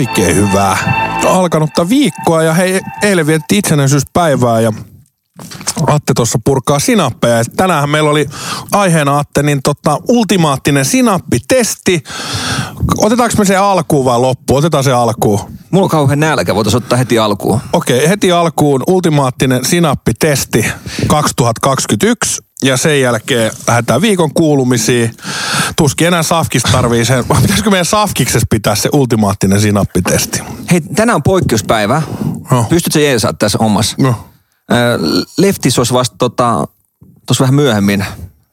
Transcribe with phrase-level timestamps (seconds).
[0.00, 0.76] Oikein hyvää
[1.26, 4.72] alkanutta viikkoa ja hei, eilen vietti itsenäisyyspäivää ja
[5.86, 7.44] Atte tuossa purkaa sinappeja.
[7.56, 8.26] tänään meillä oli
[8.72, 12.02] aiheena Atte, niin tota, ultimaattinen sinappitesti.
[12.98, 14.58] Otetaanko me se alkuun vai loppuun?
[14.58, 15.40] Otetaan se alkuun.
[15.70, 17.60] Mulla on kauhean nälkä, voitaisiin ottaa heti alkuun.
[17.72, 20.66] Okei, okay, heti alkuun ultimaattinen sinappitesti
[21.06, 25.16] 2021 ja sen jälkeen lähdetään viikon kuulumisiin.
[25.76, 27.24] Tuskin enää Safkista tarvii sen.
[27.42, 30.42] Pitäisikö meidän Safkiksessa pitää se ultimaattinen sinappitesti?
[30.70, 32.02] Hei, tänään on poikkeuspäivä.
[32.50, 32.66] No.
[32.68, 33.96] Pystytkö jeesaa tässä hommassa?
[33.98, 34.14] No.
[35.38, 36.66] Leftis olisi vasta tota,
[37.26, 38.04] tuossa vähän myöhemmin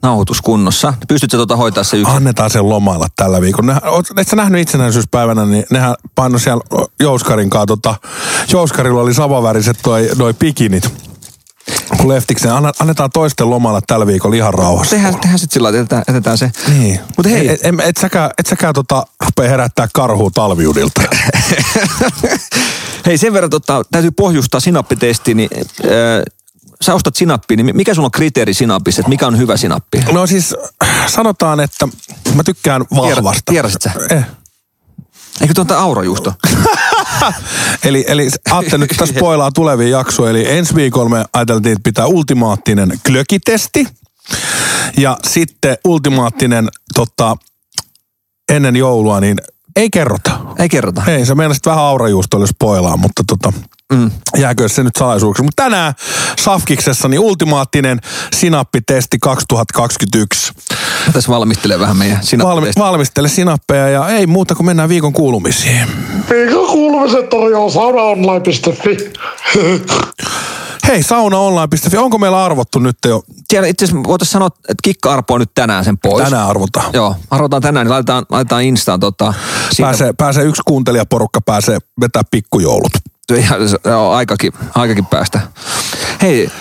[0.04, 0.94] nauhoituskunnossa.
[1.08, 2.16] Pystytkö tuota hoitaa se yksin?
[2.16, 3.82] Annetaan sen lomailla tällä viikolla.
[4.18, 6.64] et sä nähnyt itsenäisyyspäivänä, niin nehän paino siellä
[7.00, 7.66] Jouskarin kanssa.
[7.66, 7.96] Tota,
[8.52, 11.08] Jouskarilla oli samaväriset toi, noi pikinit
[11.98, 14.96] kun leftiksen, annetaan toisten lomalla tällä viikolla ihan rauhassa.
[14.96, 16.52] Tehdään, tehdään sitten sillä että jätetään se.
[16.68, 17.00] Niin.
[17.18, 17.50] Mutta hei.
[17.50, 21.02] Et, et, et säkään, et säkään tota, rupea herättää karhua talviudilta.
[23.06, 26.24] hei, sen verran tota, täytyy pohjustaa sinappitesti, niin äh,
[26.82, 30.04] sä ostat sinappia, niin mikä sulla on kriteeri sinapissa, että mikä on hyvä sinappi?
[30.12, 30.56] No siis
[31.08, 31.88] sanotaan, että
[32.36, 33.42] mä tykkään vahvasta.
[33.52, 33.92] Tiedätkö sä?
[34.10, 34.26] Eh.
[35.42, 36.34] Eikö tuota aurojuusto?
[37.86, 40.30] eli, eli Atte nyt tässä spoilaa tulevia jaksoja.
[40.30, 43.88] Eli ensi viikolla me ajateltiin, että pitää ultimaattinen klökitesti.
[44.98, 47.38] Ja sitten ultimaattinen tota,
[48.52, 49.38] ennen joulua, niin
[49.76, 50.40] ei kerrota.
[50.60, 51.04] Ei kerrota.
[51.08, 53.54] Ei, se meinasit vähän aurajuustolle spoilaa, mutta tota,
[53.94, 54.12] mm.
[54.38, 55.44] jääkö se nyt salaisuuksi.
[55.44, 55.94] Mutta tänään
[56.40, 58.00] Safkiksessa niin ultimaattinen
[58.36, 60.54] sinappitesti 2021.
[61.14, 62.80] Tässä valmistelee vähän meidän sinappitesti.
[62.80, 65.88] Valmi, valmistele sinappeja ja ei muuta kuin mennään viikon kuulumisiin.
[66.30, 68.98] Viikon kuulumiset tarjoaa saunaonline.fi.
[70.88, 73.24] Hei, saunaonline.fi, onko meillä arvottu nyt jo?
[73.50, 76.24] Siellä itse asiassa voitaisiin sanoa, että Kikka arpoo nyt tänään sen pois.
[76.24, 76.94] Tänään arvotaan.
[76.94, 79.34] Joo, arvotaan tänään, niin laitetaan, laitetaan Instaan tota.
[79.82, 82.92] Pääsee, pääsee yksi kuuntelijaporukka, pääsee vetää pikkujoulut.
[83.86, 85.42] Joo, aikakin, aikakin päästä.
[86.22, 86.52] Hei,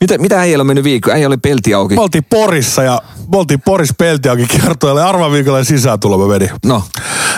[0.00, 1.10] mitä, mitä äijällä on mennyt viikko?
[1.10, 1.94] Äijä oli pelti auki.
[1.94, 5.02] Me oltiin Porissa ja me oltiin Poris pelti auki kertoille.
[5.02, 6.50] Arva viikolla sisääntulo mä vedin.
[6.64, 6.84] No.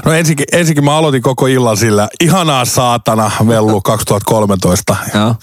[0.04, 4.96] No ensinnäkin, ensinnäkin mä aloitin koko illan sillä ihanaa saatana vellu 2013.
[5.14, 5.34] Ja.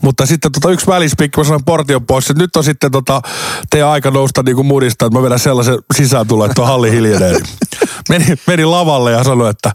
[0.00, 3.22] Mutta sitten tota yksi välispikki, mä sanoin portion pois, että nyt on sitten tota,
[3.70, 7.38] teidän aika nousta niin kuin mudista, että mä vedän sellaisen sisääntulo, että on halli hiljenee.
[8.08, 9.72] meni, meni lavalle ja sanoi, että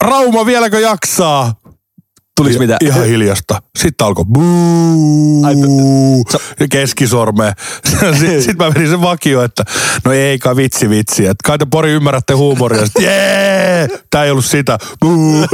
[0.00, 1.54] Rauma vieläkö jaksaa?
[2.36, 2.76] Tuli mitä?
[2.80, 3.62] ihan hiljasta.
[3.78, 6.24] Sitten alkoi buu,
[6.60, 7.52] ja keskisorme.
[8.38, 9.64] Sitten mä menin sen vakio, että
[10.04, 11.26] no ei kai vitsi vitsi.
[11.26, 12.84] Että kai te pori ymmärrätte huumoria.
[12.84, 14.78] Sitten jee, tää ei ollut sitä.
[15.00, 15.46] Buu.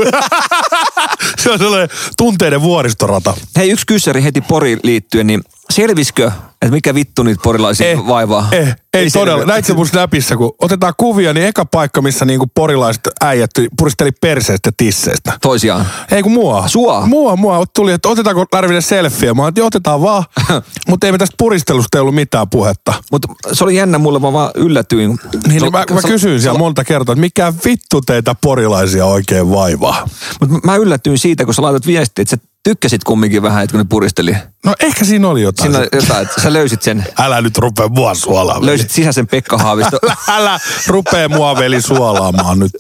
[1.43, 3.35] Se on sellainen tunteiden vuoristorata.
[3.57, 6.31] Hei, yksi kyssäri heti Poriin liittyen, niin selviskö
[6.63, 8.49] että mikä vittu niitä porilaisia eh, vaivaa?
[8.53, 9.45] Eh, ei, ei todella.
[9.45, 14.11] Näit se mun snapissa, kun otetaan kuvia, niin eka paikka, missä niinku porilaiset äijät puristeli
[14.13, 15.33] perseestä tisseistä.
[15.43, 15.87] Toisiaan?
[16.11, 16.69] Ei kun mua.
[16.69, 17.07] Sua?
[17.07, 17.65] Mua, mua.
[17.77, 19.35] Tuli, että otetaanko Lärvinen selfie?
[19.35, 20.25] Mä että otetaan vaan.
[20.89, 22.95] Mutta ei me tästä puristelusta ollut mitään puhetta.
[23.13, 25.19] Mutta se oli jännä mulle, mä vaan yllätyin.
[25.49, 30.09] Niin, niin mä, mä kysyin siellä monta kertaa, että mikä vittu teitä porilaisia oikein vaivaa?
[30.41, 33.79] Mutta mä yllätyin siitä, kun sä laitat viestiä, että sä tykkäsit kumminkin vähän, että kun
[33.79, 34.37] ne puristeli.
[34.65, 35.73] No ehkä siinä oli jotain.
[35.73, 37.05] Siinä jotain, että sä löysit sen.
[37.19, 38.67] Älä nyt rupea mua suolaamaan.
[38.67, 39.99] Löysit sisäisen Pekka Haavisto.
[40.07, 42.73] älä, älä rupea mua veli suolaamaan nyt.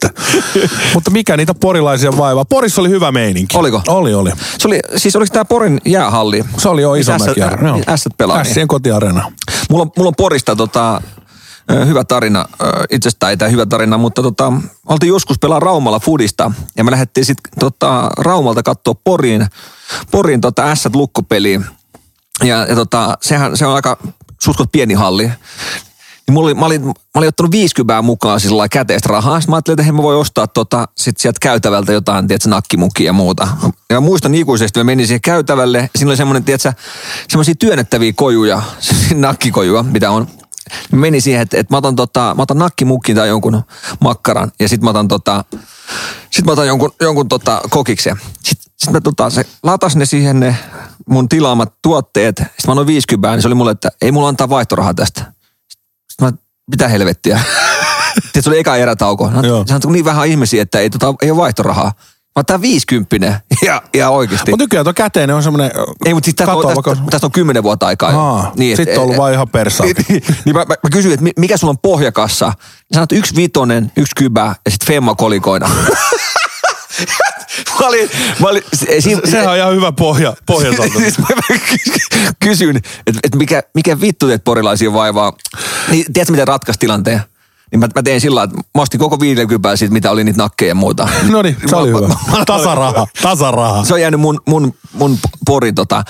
[0.95, 2.45] Mutta mikä niitä porilaisia vaivaa?
[2.45, 3.57] Porissa oli hyvä meininki.
[3.57, 3.83] Oliko?
[3.89, 4.31] Oli, oli.
[4.59, 6.45] Se oli, siis oliko tämä Porin jäähalli?
[6.59, 7.41] Se oli jo iso mäki.
[7.89, 8.39] Ässät pelaa.
[8.39, 9.33] Ässien kotiarena.
[9.71, 11.03] Mulla, mulla on Porista tota,
[11.87, 12.47] hyvä tarina,
[12.91, 14.53] itsestään ei tämä hyvä tarina, mutta tota,
[14.87, 19.47] oltiin joskus pelaa Raumalla Fudista ja me lähdettiin sitten tota, Raumalta katsoa Poriin,
[20.11, 21.67] Poriin tota Ässät lukkopeliin.
[22.43, 23.99] Ja, ja tota, sehän se on aika
[24.43, 25.27] suskot pieni halli.
[25.27, 29.41] Niin mulla oli, mä, olin, mä olin ottanut 50 mukaan sillä käteistä rahaa.
[29.41, 33.13] Sitten mä ajattelin, että mä voi ostaa tota, sit sieltä käytävältä jotain, tiedätkö, nakkimukia ja
[33.13, 33.49] muuta.
[33.91, 35.91] Ja muistan ikuisesti, mä menin siihen käytävälle.
[35.97, 36.73] Siinä oli semmoinen, tiedätkö,
[37.29, 38.63] semmoisia työnnettäviä kojuja,
[39.15, 40.29] nakkikojuja, mitä on
[40.93, 43.63] meni siihen, että, että mä otan, tota, mä otan nakkimukin tai jonkun
[44.01, 45.45] makkaran ja sitten mä otan, tota,
[46.31, 48.17] sit mä otan jonkun, jonkun tota, kokiksen.
[48.45, 50.57] Sitten sit mä tota, se latas ne siihen ne
[51.09, 52.37] mun tilaamat tuotteet.
[52.37, 55.33] Sitten mä annoin 50, niin se oli mulle, että ei mulla antaa vaihtorahaa tästä.
[56.11, 56.33] Sitten mä,
[56.71, 57.41] mitä helvettiä.
[58.25, 59.31] Sitten se oli eka erätauko.
[59.31, 61.93] No, se on niin vähän ihmisiä, että ei, tota, ei ole vaihtorahaa.
[62.37, 64.51] Mä otan 50 ja, ja oikeasti.
[64.51, 65.71] Mutta nykyään tuo käteinen on semmoinen
[66.05, 68.11] Ei, mutta sitten tästä, tästä, tästä, on kymmenen vuotta aikaa.
[68.11, 69.87] Aa, niin, sitten on ollut vaan ihan persaa.
[69.87, 72.53] Niin, niin, niin mä, mä, mä, kysyin, että mikä sulla on pohjakassa.
[72.93, 75.71] Sanot yksi vitonen, yksi kybä ja sitten femma kolikoina.
[77.81, 78.11] mä olin,
[78.41, 78.63] mä olin,
[78.99, 81.27] siinä, Sehän on ihan hyvä pohja, pohja siis mä
[82.41, 85.33] kysyin, että, että mikä, mikä vittu teet porilaisia vaivaa.
[85.91, 87.23] Niin tiedätkö miten ratkaisi tilanteen?
[87.71, 90.69] Niin mä, mä tein sillä että mä ostin koko viidelkypää siitä, mitä oli niitä nakkeja
[90.71, 91.09] ja muuta.
[91.31, 92.09] No niin, se oli Mä- hyvä.
[92.09, 93.85] mä- Tasaraha, tasaraha.
[93.85, 96.03] Se on jäänyt mun, mun, mun porin tota.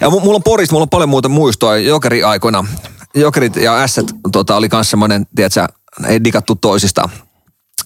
[0.00, 2.64] Ja mu- mulla on porista, mulla on paljon muuta muistoa jokeri aikoina.
[3.14, 5.66] Jokerit ja ässät tota, oli kans semmoinen, tiedätkö,
[6.08, 7.08] ei digattu toisista.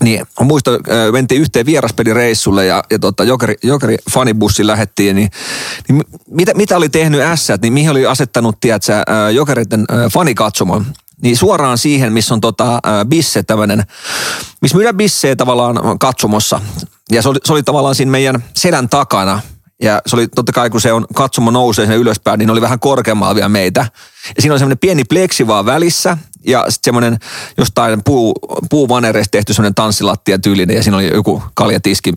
[0.04, 5.30] Niin, äh, mentiin yhteen vieraspelireissulle ja, ja tota, jokeri, jokeri fanibussi lähettiin, niin,
[5.88, 8.92] niin mitä, mitä oli tehnyt ässät, niin mihin oli asettanut, tiedätkö,
[9.34, 10.86] jokeritten fanikatsomon.
[11.22, 13.84] Niin suoraan siihen, missä on tota, bisse tämmöinen,
[14.62, 16.60] missä myydään bissejä tavallaan katsomossa.
[17.10, 19.40] Ja se oli, se oli tavallaan siinä meidän selän takana.
[19.82, 22.80] Ja se oli totta kai, kun se on katsomo nousee sinne ylöspäin, niin oli vähän
[22.80, 23.80] korkeammalla vielä meitä.
[24.36, 27.18] Ja siinä on semmoinen pieni pleksi vaan välissä ja sitten semmoinen
[27.58, 28.34] jostain puu,
[28.70, 32.12] puuvanereista tehty semmoinen tanssilattia tyylinen ja siinä oli joku kaljatiski.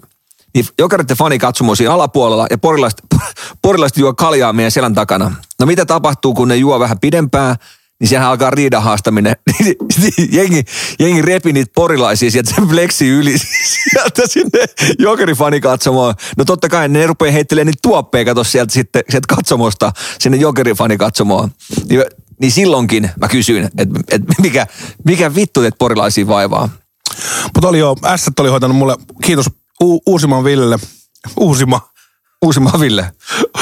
[0.53, 3.01] Niin jokeritten fani katsomo siinä alapuolella ja porilaiset,
[3.61, 5.31] porilaiset juo kaljaa meidän selän takana.
[5.59, 7.55] No mitä tapahtuu, kun ne juo vähän pidempään,
[7.99, 9.35] niin sehän alkaa riidan haastaminen.
[9.59, 10.63] Niin jengi,
[10.99, 13.37] jengi repi niitä porilaisia sieltä fleksi yli
[13.91, 14.65] sieltä sinne
[14.99, 16.15] jokerifani katsomaan.
[16.37, 20.97] No totta kai ne rupeaa heittelemään niitä tuoppeja, kato sieltä sitten sieltä katsomosta sinne jokerifani
[20.97, 21.51] katsomaan.
[21.89, 22.03] Niin,
[22.41, 24.67] niin silloinkin mä kysyin, että, että mikä,
[25.05, 26.69] mikä vittu teet porilaisia vaivaa.
[27.43, 29.45] Mutta oli jo, ässät oli hoitanut mulle, kiitos
[29.83, 30.77] U- Uusiman Villelle,
[31.37, 31.89] Uusima,
[32.45, 33.11] Uusimaa Ville.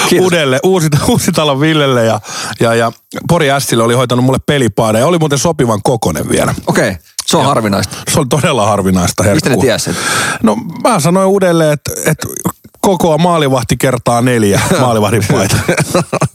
[0.09, 0.24] Kiitos.
[0.25, 2.19] Uudelle, uusi, Uusitalon Villelle ja,
[2.59, 2.91] ja, ja
[3.27, 6.56] Pori Ässille oli hoitanut mulle pelipaada ja oli muuten sopivan kokonen vielä.
[6.68, 7.97] Okei, okay, se on harvinaista.
[8.12, 9.35] Se oli todella harvinaista herkkua.
[9.35, 9.89] Mistä ne tiesi?
[9.89, 10.01] että-
[10.44, 12.27] No mä sanoin uudelleen, että, että
[12.81, 15.56] kokoa maalivahti kertaa neljä maalivahdin paita.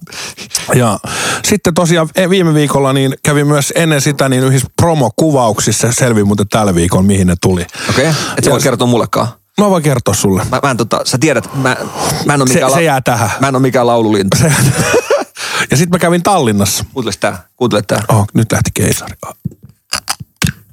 [0.74, 0.98] ja
[1.44, 5.92] sitten tosiaan e- viime viikolla niin kävi myös ennen sitä niin yhdessä promokuvauksissa.
[5.92, 7.66] Selvi muuten tällä viikolla, mihin ne tuli.
[7.90, 8.22] Okei, okay.
[8.38, 9.28] et sä voi Ja- kertoa mullekaan.
[9.60, 10.42] Mä voin kertoa sulle.
[10.50, 11.76] Mä, mä en tota, sä tiedät, mä,
[12.26, 13.30] mä en ole Se- mikään, se jää tähän.
[13.40, 14.36] Mä en ole mikään laululintu.
[15.70, 16.84] Ja sitten mä kävin Tallinnassa.
[16.92, 18.02] Kuuntele tää, kuuntele tää.
[18.08, 19.14] Oh, nyt lähti keisari.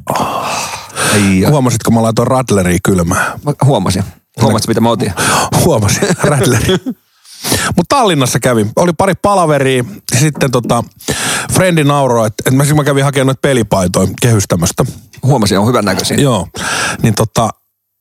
[0.09, 1.49] Ai, ja.
[1.49, 3.39] Huomasitko, mä laitoin Radleria kylmään?
[3.45, 4.03] Mä huomasin.
[4.41, 5.13] Huomasit, mitä mä otin?
[5.65, 6.77] Huomasin, Radleri.
[7.75, 8.71] Mutta Tallinnassa kävin.
[8.75, 9.83] Oli pari palaveria.
[10.19, 10.83] Sitten tota,
[11.53, 14.85] Frendi nauroi, että, että mä, mä kävin hakemaan noita pelipaitoja kehystämöstä.
[15.23, 16.17] Huomasin, on hyvän näköisiä.
[16.17, 16.47] Joo.
[17.01, 17.49] Niin tota,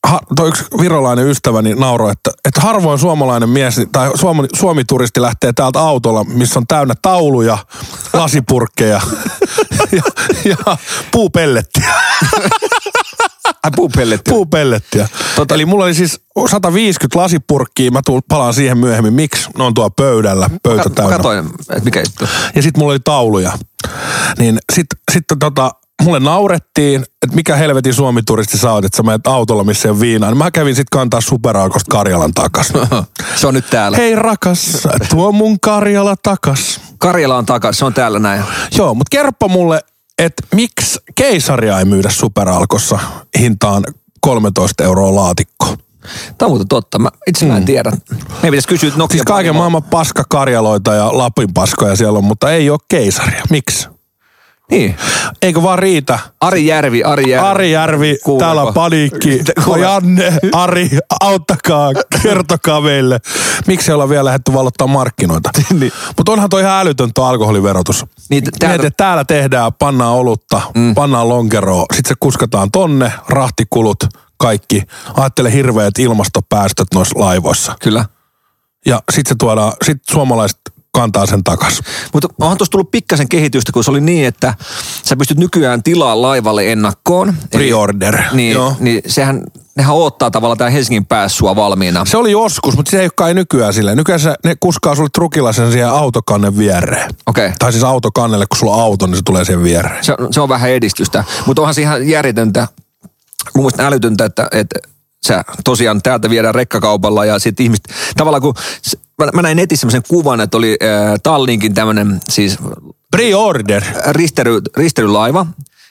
[0.06, 5.52] ha, toi yksi virolainen ystäväni nauroi, että, että harvoin suomalainen mies tai suomi, suomituristi lähtee
[5.52, 7.58] täältä autolla, missä on täynnä tauluja,
[8.12, 9.00] lasipurkkeja
[9.96, 10.02] ja,
[10.44, 10.76] ja
[11.12, 11.94] puupellettiä.
[13.62, 14.30] Ai puupelletti.
[14.30, 15.08] Puupellettiä.
[15.36, 19.14] Tota, eli mulla oli siis 150 lasipurkkiä, mä tuun, palaan siihen myöhemmin.
[19.14, 19.50] Miksi?
[19.58, 21.16] Ne on tuolla pöydällä, pöytä täynnä.
[21.16, 22.24] katoin, että mikä juttu.
[22.54, 23.52] Ja sitten mulla oli tauluja.
[24.38, 25.70] Niin sitten sit, tota,
[26.02, 30.00] mulle naurettiin, että mikä helvetin suomituristi sä oot, että sä menet autolla, missä ei ole
[30.00, 30.30] viinaa.
[30.30, 32.72] Niin mä kävin sitten kantaa superalkosta Karjalan takas.
[33.36, 33.96] Se on nyt täällä.
[33.96, 36.80] Hei rakas, tuo mun Karjala takas.
[36.98, 38.42] Karjala on takas, se on täällä näin.
[38.76, 39.80] Joo, mutta kerro mulle,
[40.18, 42.98] että miksi keisaria ei myydä superalkossa
[43.38, 43.84] hintaan
[44.20, 45.66] 13 euroa laatikko?
[46.38, 46.98] Tämä on muuten totta.
[46.98, 47.90] Mä, itse mä en tiedä.
[48.10, 49.14] Meidän pitäisi kysyä Nokia.
[49.14, 53.42] Siis kaiken maailman paskakarjaloita ja Lapin paskoja siellä on, mutta ei ole keisaria.
[53.50, 53.88] Miksi?
[54.70, 54.96] Niin.
[55.42, 56.18] Eikö vaan riitä?
[56.40, 57.46] Ari Järvi, Ari Järvi.
[57.48, 58.44] Ari Järvi, Kuuleeko?
[58.44, 59.40] täällä on paniikki.
[59.64, 59.80] Kuule.
[59.80, 61.90] Janne, Ari, auttakaa,
[62.22, 63.18] kertokaa meille.
[63.66, 65.50] Miksi ei olla vielä lähdetty valottaa markkinoita?
[65.78, 65.92] Niin.
[66.16, 68.06] Mutta onhan toi ihan älytön tuo alkoholiverotus.
[68.30, 68.58] Niin, Täältä...
[68.58, 70.94] täältä- Mietit, täällä tehdään, pannaan olutta, mm.
[70.94, 74.04] pannaan lonkeroa, sitten se kuskataan tonne, rahtikulut,
[74.36, 74.82] kaikki.
[75.14, 77.74] Ajattele hirveät ilmastopäästöt noissa laivoissa.
[77.82, 78.04] Kyllä.
[78.86, 80.60] Ja sitten se tuodaan, sitten suomalaiset
[81.00, 81.80] kantaa sen takas.
[82.12, 84.54] Mutta onhan tuossa tullut pikkasen kehitystä, kun se oli niin, että
[85.02, 87.28] sä pystyt nykyään tilaa laivalle ennakkoon.
[87.28, 88.18] Eli- Pre-order.
[88.32, 88.76] Niin, Joo.
[88.80, 89.42] niin sehän,
[89.76, 92.04] nehän odottaa tavallaan tää Helsingin päässä sua valmiina.
[92.04, 93.96] Se oli joskus, mutta se ei ole kai nykyään silleen.
[93.96, 97.10] Nykyään se, ne kuskaa sulle trukilla sen siihen autokannen viereen.
[97.26, 97.46] Okei.
[97.46, 97.56] Okay.
[97.58, 100.04] Tai siis autokannelle, kun sulla on auto, niin se tulee siihen viereen.
[100.04, 101.24] Se, se on vähän edistystä.
[101.46, 102.68] Mutta onhan se ihan järjetöntä,
[103.54, 104.78] mun mielestä älytöntä, että, että
[105.28, 107.84] sä tosiaan täältä viedään rekkakaupalla ja sitten ihmiset,
[108.16, 108.54] tavallaan kun,
[109.18, 112.58] mä, mä näin netissä semmoisen kuvan, että oli äh, Tallinkin tämmöinen siis
[113.16, 113.84] Pre-order.
[114.10, 115.46] ristery, risterylaiva,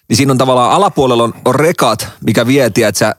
[0.09, 3.15] niin siinä on tavallaan alapuolella on, on rekat, mikä vie, että sä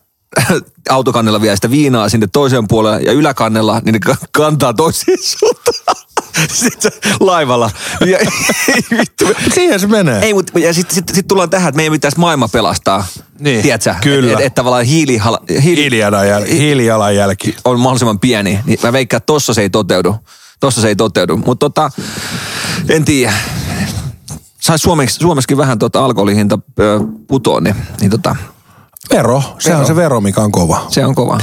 [0.90, 6.07] autokannella vie sitä viinaa sinne toiseen puolelle ja yläkannella, niin ne ka- kantaa toiseen suuntaan.
[6.52, 7.70] Sitten laivalla.
[8.06, 8.18] Ja,
[8.99, 10.20] vittu, Siihen se menee.
[10.23, 13.06] ei, mutta ja sitten sit, sit tullaan tähän, että meidän pitäisi maailma pelastaa.
[13.38, 13.94] Niin, Tiedätkö?
[14.02, 14.32] kyllä.
[14.32, 16.58] Että et, et tavallaan hiilihala, hiili Hiilijalanjälki.
[16.58, 17.56] Hiilijalanjälki.
[17.64, 18.61] on mahdollisimman pieni.
[18.64, 20.16] Niin mä veikkaan, että tossa se ei toteudu.
[20.61, 21.37] Tossa se ei toteudu.
[21.37, 21.90] Mutta tota,
[22.88, 23.32] en tiedä.
[24.61, 26.58] Saisi Suomeksi, Suomessakin vähän tota alkoholihinta
[27.28, 28.37] putoon, niin, niin tota,
[29.10, 29.78] Vero, Vero.
[29.78, 30.86] on se vero, mikä on kova.
[30.88, 31.38] se on kova.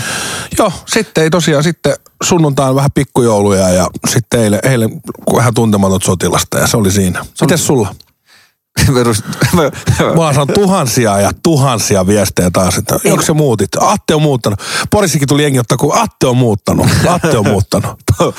[0.59, 1.93] Joo, sitten ei tosiaan sitten
[2.23, 5.01] sunnuntaan vähän pikkujouluja ja sitten eilen, eilen
[5.35, 7.25] vähän tuntematon sotilasta ja se oli siinä.
[7.41, 7.95] Mites sulla?
[8.93, 9.23] perus-
[10.15, 13.69] mä- saan tuhansia ja tuhansia viestejä taas, että onko se muutit?
[13.79, 14.59] Atte on muuttanut.
[14.91, 16.87] Porissakin tuli jengi ottaa, kun Atte on muuttanut.
[17.07, 17.95] Atte on muuttanut.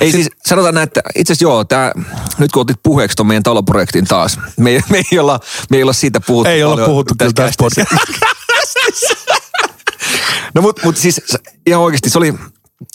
[0.00, 1.92] Ei siis, sanotaan näin, että itse asiassa joo, tää,
[2.38, 5.82] nyt kun otit puheeksi tuon meidän taloprojektin taas, me, ei- me, ei olla, me ei
[5.82, 7.96] olla siitä puhuttu Ei olla puhuttu kyllä tässä kästissä.
[10.54, 11.20] No mut, mut siis
[11.66, 12.34] ihan oikeasti se oli,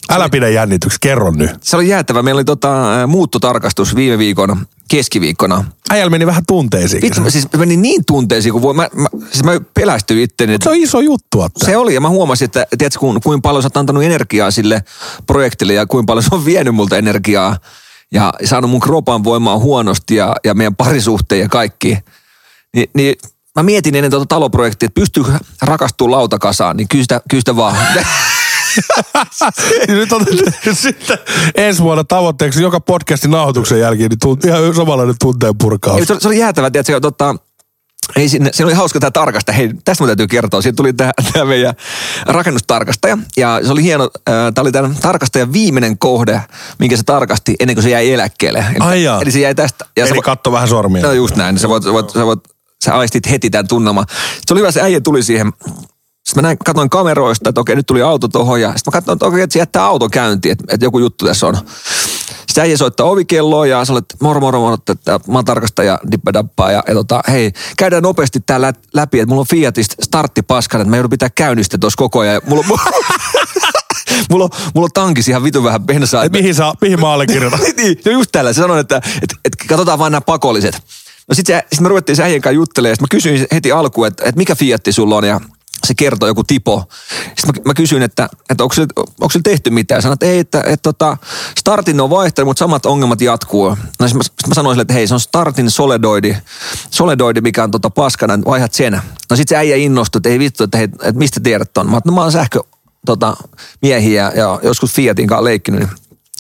[0.10, 1.52] Älä pidä jännityksi, kerro nyt.
[1.62, 2.24] se oli jäätävä.
[2.24, 2.74] Meillä oli tota,
[3.08, 5.66] muuttotarkastus viime viikon keskiviikkona.
[5.90, 7.22] Äijällä meni vähän tunteisiin.
[7.22, 10.58] Mä siis menin niin tunteisiin, kun voi, mä, mä, siis mä pelästyin itteni.
[10.64, 11.66] Se on iso juttu, että.
[11.66, 14.84] Se oli, ja mä huomasin, että tiedätkö, kun, kuinka paljon sä oot antanut energiaa sille
[15.28, 17.58] projektille ja kuinka paljon se on vienyt multa energiaa
[18.12, 21.98] ja saanut mun kropan voimaa huonosti ja, ja meidän parisuhteen ja kaikki.
[22.76, 23.16] Ni, niin
[23.58, 25.24] mä mietin ennen tuota taloprojektia, että pystyy
[25.62, 27.76] rakastuu lautakasaan, niin kyllä sitä, kyllä sitä vaan.
[29.88, 30.26] Niin nyt on
[30.74, 31.18] sitten
[31.56, 36.08] ensi vuonna tavoitteeksi joka podcastin nauhoituksen jälkeen, niin tunt, ihan samanlainen tunteen purkaus.
[36.08, 37.36] Se, oli- se oli jäätävä, tiedätkö, tota,
[38.16, 39.56] ei sinne, siinä oli hauska tämä tarkastaja.
[39.56, 40.62] Hei, tästä mun täytyy kertoa.
[40.62, 41.12] Siitä tuli tämä,
[41.46, 41.74] meidän
[42.26, 43.18] rakennustarkastaja.
[43.38, 46.42] Ja se oli hieno, tämä oli tämän tarkastajan viimeinen kohde,
[46.80, 48.60] minkä se tarkasti ennen kuin se jäi eläkkeelle.
[48.60, 49.22] Eli, Ai jaa.
[49.22, 49.86] eli se jäi tästä.
[49.98, 51.04] Ja Eli se, katso vähän sormia.
[51.04, 51.60] No just näin.
[51.60, 52.40] Sä, voit, sä, voit, sä, voit,
[52.84, 54.06] sä aistit heti tämän tunnelman.
[54.48, 55.54] Se oli hyvä, se äijä tuli siihen.
[56.24, 58.62] Sitten mä näin, katsoin kameroista, että okei, nyt tuli auto tuohon.
[58.62, 61.26] Ja sitten mä katsoin, että okei, että se jättää auton käyntiin, että, että joku juttu
[61.26, 61.58] tässä on.
[62.54, 66.72] Sitten äijä soittaa ovikelloa ja sä olet moro moro moro, että mä oon tarkastaja dippadappaa
[66.72, 70.90] ja, ja tota, hei, käydään nopeasti tää lä- läpi, että mulla on Fiatista starttipaskan, että
[70.90, 72.34] mä joudun pitää käynnistä tuossa koko ajan.
[72.34, 72.84] Ja Mulla, mulla,
[74.30, 76.24] mulla, mulla on tankissa ihan vitu vähän bensaa.
[76.24, 77.60] Et mihin, saa, mihin mä allekirjoitan?
[77.78, 78.54] niin, no just tällä.
[78.54, 80.82] Se sanoi, että, että, että katsotaan vaan nämä pakolliset.
[81.28, 84.38] No sitten sit me ruvettiin se äijän kanssa juttelemaan, mä kysyin heti alkuun, että, että
[84.38, 85.42] mikä Fiatti sulla on, ja
[85.88, 86.84] se kertoi joku tipo.
[87.22, 90.02] Sitten mä, mä kysyin, että, että onko, sillä, onko tehty mitään.
[90.02, 91.18] Sanoin, että ei, että, että, että
[91.60, 93.70] startin on vaihtanut, mutta samat ongelmat jatkuu.
[93.70, 96.38] No sitten mä, sit mä sanoin sille, että hei, se on startin soledoidi,
[96.92, 99.02] soledoidi mikä on tota paskana, että vaihdat sen.
[99.30, 101.90] No sitten se äijä innostui, että ei vittu, että, hei, että mistä tiedät ton.
[101.90, 102.60] Mä, no, mä oon sähkö
[103.06, 103.38] tota,
[103.82, 105.80] miehiä ja joskus Fiatin kanssa leikkinyt.
[105.80, 105.90] niin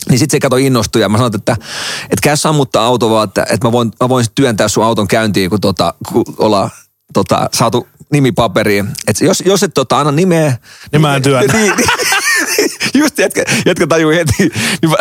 [0.10, 1.57] niin sitten se kato innostui ja mä sanoin, että,
[2.03, 5.50] että käy sammuttaa auto vaan, että, että mä, voin, mä voin työntää sun auton käyntiin,
[5.50, 6.69] kun, tota, kun ollaan
[7.13, 8.88] tota, saatu nimipaperiin.
[9.07, 10.57] Et jos, jos et tota, anna nimeä...
[10.91, 11.53] Niin mä en työnnä.
[11.53, 12.72] Niin, niin,
[13.03, 14.33] just jätkä, jätkä tajui heti.
[14.39, 14.98] Niin mä,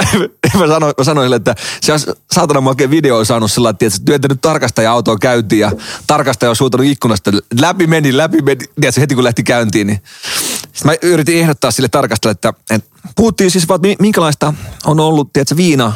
[0.61, 4.40] mä, sanoin, mä sanoin sille, että se olisi saatana makea video saanut sillä että työntänyt
[4.40, 5.73] tarkastaja autoa käyntiin ja
[6.06, 7.30] tarkastaja on suutanut ikkunasta.
[7.61, 8.64] Läpi meni, läpi meni.
[8.80, 10.02] Tiedätkö, heti kun lähti käyntiin, niin
[10.73, 14.55] sitten mä yritin ehdottaa sille tarkastajalle, että, että puhuttiin siis vaan, että minkälaista
[14.87, 15.93] on ollut, tiedätkö, viina,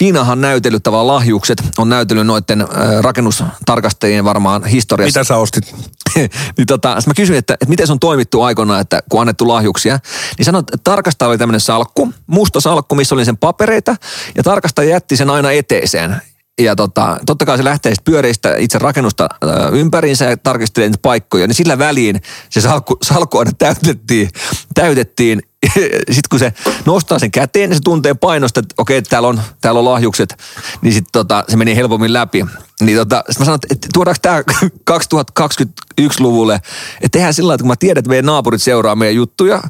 [0.00, 2.68] Viinahan näytellyt tavallaan lahjukset, on näytellyt noiden äh,
[3.00, 5.20] rakennustarkastajien varmaan historiassa.
[5.20, 5.74] Mitä sä ostit?
[6.56, 9.98] niin tota, mä kysyin, että, että miten se on toimittu aikoinaan, että kun annettu lahjuksia.
[10.38, 13.96] Niin sanoin, että tarkastaja oli tämmöinen salkku, musta salkku, missä oli sen papereita,
[14.34, 16.22] ja tarkastaja jätti sen aina eteiseen.
[16.60, 19.28] Ja tota, totta kai se lähtee sitten pyöreistä itse rakennusta
[19.72, 21.46] ympäriinsä ja tarkistelee niitä paikkoja.
[21.46, 24.30] Niin sillä väliin se salkku, salkku aina täytettiin,
[24.74, 25.42] täytettiin.
[26.12, 26.52] Sitten kun se
[26.86, 30.36] nostaa sen käteen, niin se tuntee painosta, että okei, täällä on, täällä on lahjukset.
[30.82, 32.46] Niin sitten tota, se meni helpommin läpi.
[32.80, 34.42] Niin tota, sit mä sanoin, että tuodaanko tämä
[34.90, 36.54] 2021-luvulle,
[37.02, 39.62] että tehdään sillä lailla, että kun mä tiedän, että meidän naapurit seuraa meidän juttuja,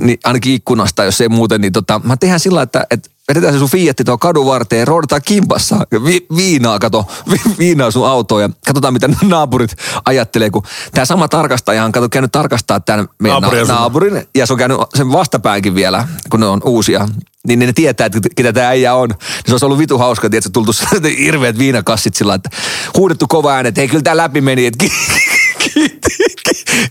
[0.00, 3.52] niin ainakin ikkunasta, jos ei muuten, niin tota, mä tehdään sillä lailla, että, että vedetään
[3.52, 8.08] se sun Fiatti tuohon kadun varteen ja roudataan kimpassa vi, viinaa, kato, vi, viinaa sun
[8.08, 10.62] autoon ja katsotaan mitä naapurit ajattelee, kun
[10.94, 14.58] tämä sama tarkastaja on kato, käynyt tarkastaa tämän meidän Naapurin na, naapurin ja se on
[14.58, 17.08] käynyt sen vastapäänkin vielä, kun ne on uusia.
[17.46, 19.08] Niin ne tietää, että ketä tämä äijä on.
[19.08, 20.72] Niin se olisi ollut vitu hauska, että tultu
[21.24, 22.50] hirveät viinakassit sillä että
[22.96, 24.84] huudettu kova ääni, että hei kyllä tämä läpi meni, että
[25.64, 26.16] kiitti,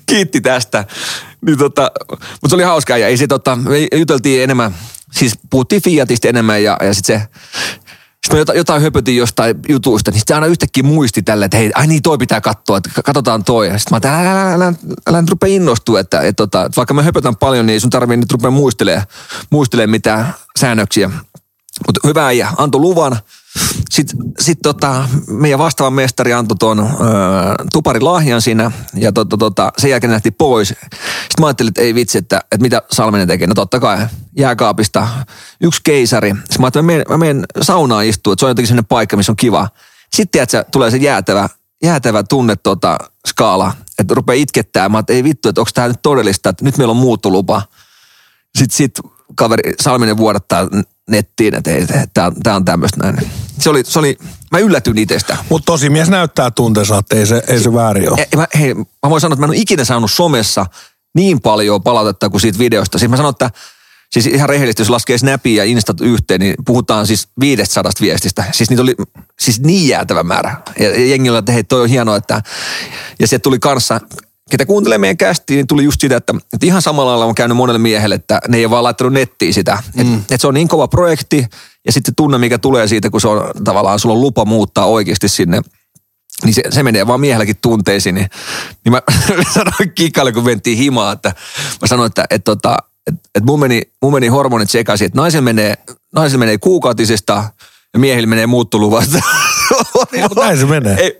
[0.06, 0.86] kiitti tästä.
[1.46, 1.92] Niin tota,
[2.32, 4.76] mutta se oli hauska ja ei se tota, me juteltiin enemmän,
[5.12, 7.28] siis puhuttiin Fiatista enemmän ja, ja sitten se,
[8.26, 11.88] sitten jotain, jotain höpötin jostain jutuista, niin sitten aina yhtäkkiä muisti tälle, että hei, ai
[11.88, 13.68] niin toi pitää katsoa, että katsotaan toi.
[13.68, 14.74] Sitten mä ajattelin, älä, älä, älä,
[15.08, 18.18] älä, nyt rupea innostua, että, että, tota, että vaikka mä höpötän paljon, niin sun tarvii
[18.18, 19.08] nyt rupea muistelemaan,
[19.50, 21.12] muistelemaan mitään säännöksiä.
[21.88, 23.20] Mutta hyvä äijä, antoi luvan.
[23.90, 26.90] Sitten sit tota, meidän vastaava mestari antoi tuon
[27.74, 30.68] tuparin lahjan siinä ja tota, tota, sen jälkeen lähti pois.
[30.68, 33.48] Sitten mä ajattelin, että ei vitsi, että, että mitä Salminen tekee.
[33.48, 35.08] No totta kai jääkaapista
[35.62, 36.30] yksi keisari.
[36.30, 39.32] Sitten mä ajattelin, että mä menen, saunaan istua, että se on jotenkin sellainen paikka, missä
[39.32, 39.70] on kiva.
[40.14, 41.50] Sitten tiedätkö, tulee se jäätävä,
[41.84, 44.90] jäätävä tunne tota, skaala, että rupeaa itkettää.
[44.90, 47.62] Mä ajattelin, ei vittu, että onko tämä nyt todellista, että nyt meillä on muuttolupa
[48.58, 49.00] sitten sit
[49.36, 50.68] kaveri Salminen vuodattaa
[51.12, 53.32] nettiin, että ei, tämä tää on tämmöistä näin.
[53.60, 54.18] Se oli, se oli,
[54.52, 55.38] mä yllätyin itsestä.
[55.50, 58.28] Mutta tosi mies näyttää tunteensa, että ei se, ei se väärin ole.
[58.32, 60.66] E, mä, hei, mä voin sanoa, että mä en ole ikinä saanut somessa
[61.16, 63.00] niin paljon palautetta kuin siitä videosta.
[63.00, 63.50] Siis mä sanon, että
[64.12, 68.44] Siis ihan rehellisesti, jos laskee Snapia ja Instat yhteen, niin puhutaan siis 500 viestistä.
[68.52, 68.96] Siis niitä oli
[69.40, 70.56] siis niin jäätävä määrä.
[70.80, 72.42] Ja ja jengi oli, että hei, toi on hienoa, että...
[73.20, 74.02] Ja se tuli kanssa,
[74.52, 77.58] ketä kuuntelee meidän kästiin, niin tuli just sitä, että, että ihan samalla lailla on käynyt
[77.58, 79.84] monelle miehelle, että ne ei ole vaan laittanut nettiin sitä.
[79.96, 80.02] Mm.
[80.02, 81.48] Että, että se on niin kova projekti,
[81.86, 85.30] ja sitten tunne, mikä tulee siitä, kun se on tavallaan, sulla on lupa muuttaa oikeasti
[85.30, 85.62] sinne
[86.44, 88.16] niin se, se menee vaan miehelläkin tunteisiin.
[88.16, 88.28] Niin,
[88.86, 89.02] niin mä
[89.54, 91.34] sanoin Kikalle, kun mentiin himaa, että
[91.82, 92.78] mä sanoin, että, että, että,
[93.08, 95.78] että, että mun, meni, mun meni hormonit sekaisin, että naisen menee,
[96.16, 97.44] naisen menee kuukautisesta
[97.94, 99.20] ja miehillä menee muuttoluvasta.
[100.22, 100.96] Mutta näin se menee.
[101.00, 101.20] Ei,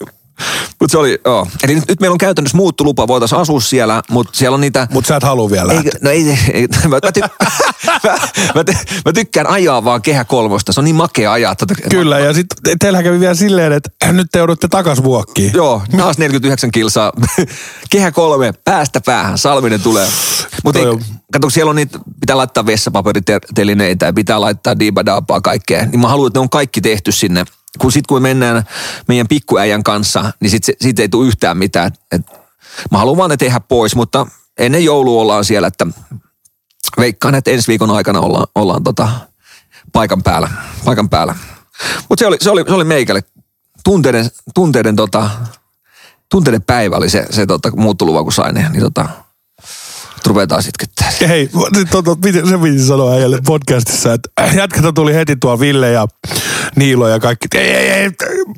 [0.80, 1.48] mutta se oli, joo.
[1.64, 4.88] Eli nyt, nyt meillä on käytännössä muuttolupa, voitaisiin asua siellä, mutta siellä on niitä...
[4.92, 6.00] Mutta sä et halua vielä Eikö, lähteä.
[6.04, 7.22] no ei, ei mä, mä, ty,
[8.04, 8.18] mä,
[8.56, 8.74] mä, ty,
[9.06, 10.74] mä, tykkään ajaa vaan kehä kolmosta.
[10.74, 11.56] Se on niin makea ajaa.
[11.56, 15.52] Tota, Kyllä, ja sitten teillähän kävi vielä silleen, että nyt te joudutte takas vuokkiin.
[15.54, 17.12] Joo, taas 49 kilsaa.
[17.92, 20.08] Kehä kolme, päästä päähän, Salminen tulee.
[20.64, 20.80] Mutta
[21.34, 25.86] kato, siellä on niitä, pitää laittaa vessapaperitelineitä ja pitää laittaa diibadaapaa kaikkea.
[25.86, 27.46] Niin mä haluan, että ne on kaikki tehty sinne.
[27.80, 28.64] Kun sit kun me mennään
[29.08, 31.92] meidän pikkuäijän kanssa, niin sit, siitä ei tule yhtään mitään.
[32.12, 32.22] Et,
[32.92, 35.88] mä haluan vaan ne tehdä pois, mutta ennen joulua ollaan siellä, että
[36.98, 39.10] veikkaan, että ensi viikon aikana ollaan, ollaan tota,
[39.94, 40.50] paikan päällä.
[40.86, 41.36] Paikan päällä.
[42.10, 43.24] Mutta se oli, se, oli, se oli meikälle
[43.84, 45.30] tunteiden, tunteiden, tota,
[46.30, 49.10] tunteiden päivä oli se, se tota, muuttoluva, kun sain ne, niin tota,
[50.22, 51.12] nyt rupeaa taas itkettää.
[51.28, 55.92] Hei, nyt tota, miten se piti sanoa äijälle podcastissa, että jätkätä tuli heti tuo Ville
[55.92, 56.08] ja
[56.76, 57.48] Niilo ja kaikki.
[57.56, 58.10] Ei, ei, ei,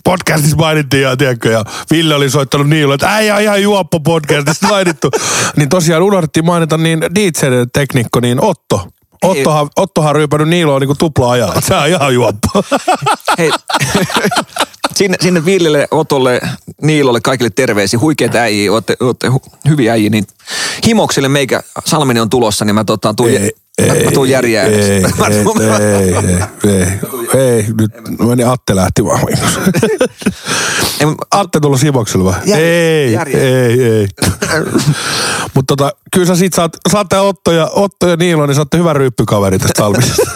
[0.03, 5.11] podcastissa mainittiin ja tiedätkö, ja Ville oli soittanut Niilo, että äijä ihan juoppo podcastissa mainittu.
[5.57, 8.87] niin tosiaan unohdettiin mainita niin DJ-teknikko, niin Otto.
[9.23, 11.61] Ottohan, Ottohan on ryypännyt Niiloa niin kuin tupla ajalla.
[11.61, 12.49] Se on ihan juoppo.
[13.37, 13.51] Hei,
[14.97, 16.41] sinne, sinne Villelle, Otolle,
[16.81, 17.99] Niilolle, kaikille terveisiä.
[17.99, 19.31] Huikeita äijiä, ootte, ootte
[19.69, 20.09] hyviä äijiä.
[20.09, 20.27] Niin
[20.85, 24.65] himokselle meikä, Salminen on tulossa, niin mä, tota, tuun, Ei, mä, mä tuun järjää.
[24.65, 26.15] ei, ei, ei, ei,
[26.71, 26.87] ei,
[27.39, 29.19] ei, nyt meni Atte lähti vaan.
[30.99, 32.39] Ei, Atte tullut Simoksella vai?
[32.39, 33.65] Jär- ei, järje.
[33.65, 34.07] ei, ei.
[35.53, 38.95] Mutta tota, kyllä sä sit saat, saatte Otto ja, Otto ja Niilo, niin saatte hyvän
[38.95, 40.31] ryyppykaveri tästä Salmisesta.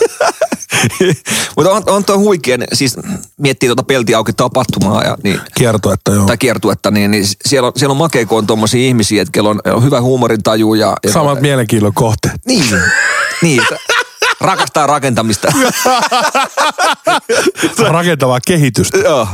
[1.57, 2.97] Mutta on, on toi huikea, siis
[3.37, 6.25] miettii tuota pelti auki tapahtumaa ja niin, Kierto, että joo.
[6.25, 9.49] tai kiertuetta, niin, niin siellä on, siellä on makea, kun on tommosia ihmisiä, että kello
[9.49, 10.97] on, on hyvä huumorintaju ja...
[11.03, 12.35] ja Samat mielenkiinnon kohteet.
[12.47, 12.63] Niin,
[13.41, 13.63] niin.
[14.41, 15.47] Rakastaa rakentamista.
[17.87, 18.97] Rakentavaa kehitystä.
[18.97, 19.27] Joo.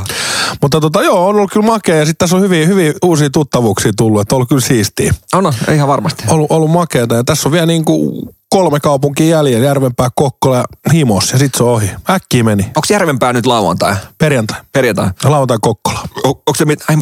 [0.62, 3.92] Mutta tota, joo, on ollut kyllä makea ja sitten tässä on hyvin, hyvin uusia tuttavuuksia
[3.96, 5.14] tullut, että on ollut kyllä siistiä.
[5.32, 6.24] On, on, ihan varmasti.
[6.28, 10.64] Ollut, ollut makeata ja tässä on vielä niin kuin kolme kaupunkia jäljellä, Järvenpää, Kokkola ja
[10.92, 11.90] Himos ja sitten se on ohi.
[12.10, 12.62] Äkkiä meni.
[12.62, 13.94] Onko Järvenpää nyt lauantai?
[14.18, 14.60] Perjantai.
[14.72, 15.10] Perjantai?
[15.24, 16.00] Ja lauantai Kokkola.
[16.24, 16.96] Onko se mit, ai,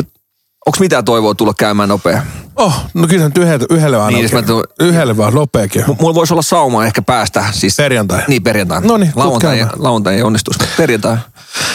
[0.67, 2.23] onko mitään toivoa tulla käymään nopea?
[2.57, 5.85] Oh, no kyllä nyt yhdelle, yhdelle vaan Niin, niin, jos mä tuun- Yhdelle vaan nopeakin.
[5.89, 7.45] M- Mulla voisi olla sauma ehkä päästä.
[7.53, 8.23] Siis, Perjantai.
[8.29, 8.81] Niin, perjantai.
[8.81, 11.17] Noniin, tuut lauantai, lauantai ei onnistu, perjantai.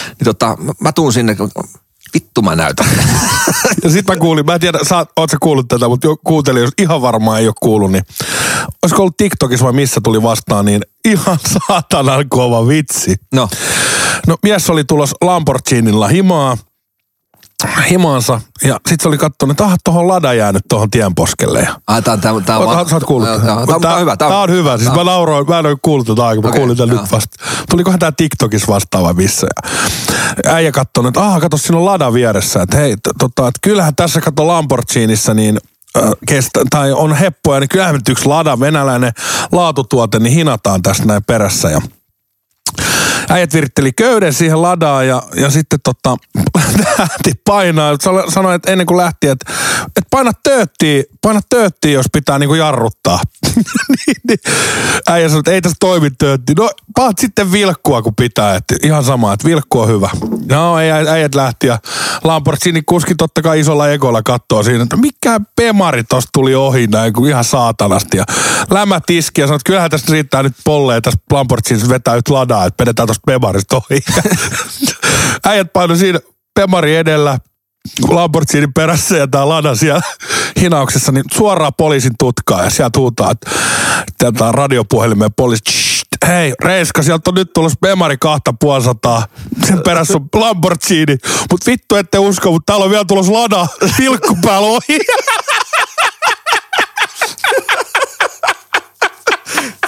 [0.06, 1.36] Niin tota, mä, tuun sinne,
[2.14, 2.86] vittu mä näytän.
[3.84, 6.62] Ja sit mä kuulin, mä en tiedä, sä, oot sä kuullut tätä, mutta jo kuuntelin,
[6.62, 8.04] jos ihan varmaan ei ole kuullut, niin
[8.82, 13.16] olisiko ollut TikTokissa vai missä tuli vastaan, niin ihan saatanan kova vitsi.
[13.34, 13.48] No,
[14.26, 16.56] No mies oli tulos Lamborghinilla himaa,
[17.90, 21.60] himaansa, ja sit se oli katsonut, että ah, tohon lada jäänyt tohon tienposkelle.
[21.60, 23.50] Ja ai, tää, tää, tää, Oot, sä oot kuullut Joo, tätä?
[23.50, 24.16] joo, Mut Tää, tää, on hyvä.
[24.16, 24.76] Tää on hyvä.
[24.76, 27.12] Siis tää- mä nauroin, mä en ole kuullut tätä aikaa, mä Okei, kuulin tämän nyt
[27.12, 27.44] vasta.
[27.70, 29.46] Tulikohan tää TikTokissa vastaan vai missä?
[30.44, 32.62] Ja äijä katsoi, että ah, kato, siinä on lada vieressä.
[32.62, 35.58] Että hei, tota, että kyllähän tässä kato Lamborghinissä, niin
[36.28, 39.12] kestä, tai on heppoja, niin kyllähän nyt yksi lada, venäläinen
[39.52, 41.70] laatutuote, niin hinataan tästä näin perässä.
[41.70, 41.80] Ja
[43.30, 46.16] äijät viritteli köyden siihen ladaan ja, ja sitten tota,
[46.98, 47.96] lähti painaa.
[48.02, 49.52] Sano- Sanoi, että ennen kuin lähti, että,
[49.86, 53.20] että paina tööttiä, paina tööttiä, jos pitää niinku jarruttaa.
[54.06, 54.38] niin, niin.
[55.08, 56.54] Äijä sanoi, että ei tässä toimi töötti.
[56.54, 58.56] No, paat sitten vilkkua, kun pitää.
[58.56, 60.10] Että ihan sama, että vilkku on hyvä.
[60.50, 61.78] No, ei, äijät lähti ja
[62.24, 67.12] Lamborghini kuski totta kai isolla ekolla kattoo siinä, että mikä pemari tosta tuli ohi näin,
[67.12, 68.16] kuin ihan saatanasti.
[68.16, 68.24] Ja
[68.70, 72.66] lämä tiski ja sanoi, että kyllähän tästä riittää nyt polleen tässä Lamborghini vetää nyt ladaa,
[72.66, 74.00] että vedetään tosta pemarista ohi.
[75.48, 76.20] Äijät paino siinä
[76.54, 77.38] pemari edellä,
[78.08, 80.02] Lamborghini perässä ja tää lada siellä
[80.60, 83.50] hinauksessa, niin suoraan poliisin tutkaa ja sieltä huutaa, että
[84.18, 89.26] täältä on radiopuhelimeen poliisi, "Tssst, hei Reiska, sieltä on nyt tullut Bemari kahta puolisataa,
[89.66, 91.16] sen perässä on Lamborghini,
[91.50, 94.98] mutta vittu ette usko, mutta täällä on vielä tulos lada, pilkku päällä ohi.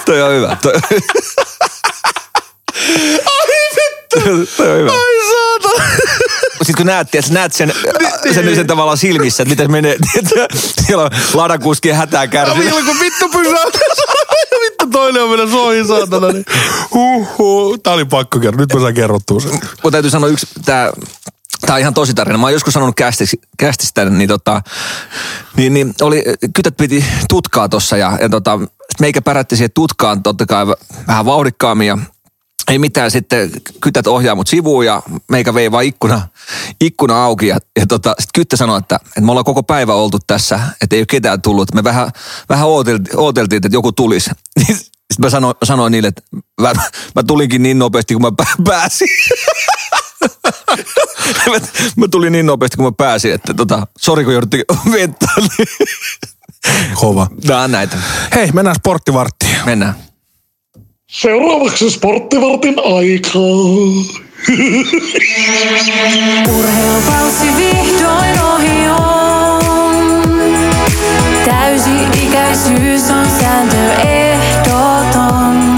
[0.05, 0.57] Toi on hyvä.
[0.61, 0.73] Toi...
[3.25, 4.19] Ai vittu,
[4.57, 4.91] toi on hyvä.
[4.91, 5.83] ai saatana.
[6.61, 7.73] Sitten kun näet, että näet sen,
[8.23, 12.27] Niin, sen, sen tavallaan silmissä, että miten se menee, että siellä on ladakuskien hätää Ja
[12.27, 12.59] kärsi.
[12.59, 13.79] Vilku vittu pysäytä.
[14.65, 16.27] vittu toinen on mennä soihin saatana.
[16.31, 16.45] Niin.
[16.93, 17.79] Huhhuh.
[17.83, 18.61] Tää oli pakko kertoa.
[18.61, 19.51] Nyt mä saan kerrottua sen.
[19.51, 20.91] Mutta täytyy sanoa yksi, tää,
[21.65, 22.37] tää on ihan tosi tarina.
[22.37, 24.61] Mä oon joskus sanonut kästistä, kästistä niin, tota,
[25.57, 26.23] niin, niin oli,
[26.55, 28.59] kytät piti tutkaa tossa ja, ja tota,
[28.99, 30.65] meikä pärätti siihen tutkaan totta kai
[31.07, 31.97] vähän vauhdikkaammin ja
[32.71, 36.27] ei mitään, sitten kytät ohjaa mut sivuun ja meikä vei vaan ikkuna,
[36.81, 40.17] ikkuna auki ja, ja tota, sitten kyttä sanoi, että, että me ollaan koko päivä oltu
[40.27, 41.73] tässä, että ei ole ketään tullut.
[41.73, 42.11] Me vähän,
[42.49, 44.29] vähän ooteltiin, ooteltiin, että joku tulisi.
[45.11, 46.21] Sitten mä sanoin, sanoin niille, että
[46.61, 46.73] mä,
[47.15, 49.07] mä tulinkin niin nopeasti kuin mä pä- pääsin.
[51.51, 55.49] mä, mä, tulin niin nopeasti kuin mä pääsin, että tota, sori kun jouduttiin ventaan.
[56.95, 57.27] Kova.
[57.63, 57.97] On näitä.
[58.35, 59.55] Hei, mennään sporttivarttiin.
[59.65, 60.10] Mennään.
[61.11, 63.65] Seuraavaksi sporttivartin aikaa.
[66.57, 69.63] Urheilukausi vihdoin ohi on.
[71.45, 75.75] Täysi-ikäisyys on sääntö ehdoton.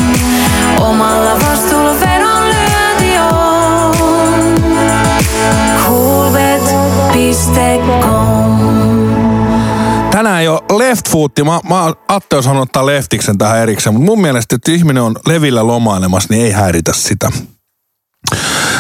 [0.80, 3.96] Omalla vastuulla vedonlyönti on.
[5.86, 7.34] Coolbet.com
[10.24, 11.44] Tänään ei ole left footti.
[11.44, 15.68] Mä, mä Atte on ottaa leftiksen tähän erikseen, mutta mun mielestä, että ihminen on levillä
[15.68, 17.32] lomailemassa, niin ei häiritä sitä.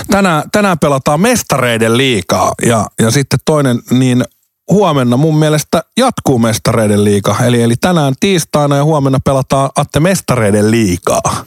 [0.07, 4.23] Tänään, tänään pelataan mestareiden liikaa ja, ja sitten toinen, niin
[4.71, 7.35] huomenna mun mielestä jatkuu mestareiden liiga.
[7.45, 11.43] Eli, eli tänään tiistaina ja huomenna pelataan Atte mestareiden liikaa.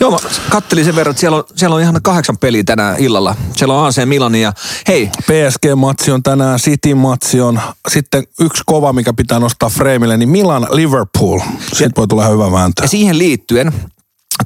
[0.00, 0.18] Joo, mä
[0.50, 3.36] kattelin sen verran, että siellä on, siellä on ihan kahdeksan peliä tänään illalla.
[3.56, 4.52] Siellä on AC Milani ja
[4.88, 7.60] hei, PSG-matsi on tänään, City-matsi on.
[7.88, 11.40] Sitten yksi kova, mikä pitää nostaa freimille, niin Milan Liverpool.
[11.72, 12.82] Siitä voi tulla hyvä vääntö.
[12.82, 13.72] ja siihen liittyen,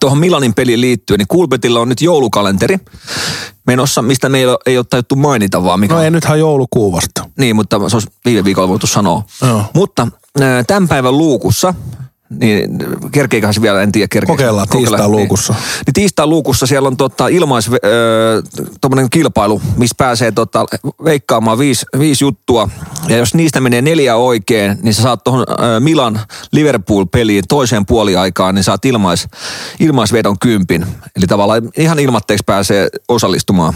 [0.01, 2.79] tuohon Milanin peliin liittyen, niin Kulpetilla on nyt joulukalenteri
[3.66, 5.81] menossa, mistä me ei ole, ei ole tajuttu mainita vaan.
[5.81, 7.29] Mikä No on- ei nythän joulukuu vasta.
[7.38, 9.22] Niin, mutta se olisi viime viikolla voitu sanoa.
[9.42, 9.64] Joo.
[9.75, 10.09] Mutta
[10.66, 11.75] tämän päivän luukussa,
[12.31, 12.79] niin
[13.12, 14.33] kerkeeköhän se vielä, en tiedä kerkeekö.
[14.33, 15.53] Kokeillaan tiistain luukussa.
[15.53, 18.43] Niin, niin tiistain luukussa siellä on tota, ilmais, öö,
[19.11, 20.67] kilpailu, missä pääsee tota,
[21.05, 22.69] veikkaamaan viisi, viisi juttua.
[23.09, 26.21] Ja jos niistä menee neljä oikein, niin sä saat tuohon öö, Milan
[26.53, 29.29] Liverpool-peliin toiseen puoliaikaan, niin saat ilmais,
[29.81, 30.87] ilmaisvedon kympin.
[31.17, 33.75] Eli tavallaan ihan ilmatteeksi pääsee osallistumaan.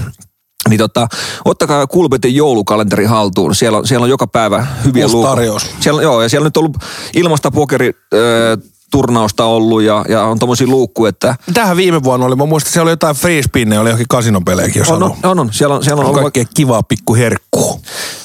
[0.68, 1.08] Niin tota,
[1.44, 3.54] ottakaa Kulpetin joulukalenteri haltuun.
[3.54, 5.70] Siellä on, siellä on joka päivä hyviä luku- tarjous.
[5.80, 6.76] Siellä, joo, ja siellä on nyt ollut
[7.14, 8.56] ilmasta pokeri, öö,
[8.90, 12.84] turnausta ollut ja, ja on tommosia luukkuja, että Tähän viime vuonna oli, mä muistan, siellä
[12.84, 15.52] oli jotain free spinneja, oli johonkin kasinopelejäkin, jos on, on, on, on.
[15.52, 17.80] Siellä on, siellä on, on ollut, kaikkea kivaa pikku herkkuu.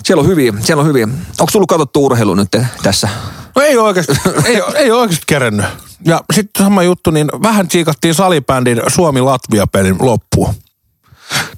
[0.06, 1.08] siellä on hyviä, siellä on hyviä.
[1.40, 2.50] Onko tullut katsottu urheilu nyt
[2.84, 3.10] tässä?
[3.56, 4.14] No ei oikeasti,
[4.46, 5.66] ei, ei oikeasti kerennyt.
[6.06, 10.54] Ja sitten sama juttu, niin vähän tsiikattiin salibändin Suomi-Latvia-pelin loppuun.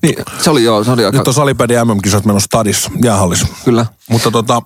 [0.02, 3.48] Niin, se oli joo, se oli aika, Nyt on salibändin MM-kisat menossa stadissa, jäähallissa.
[3.66, 3.86] kyllä.
[4.10, 4.62] Mutta tota,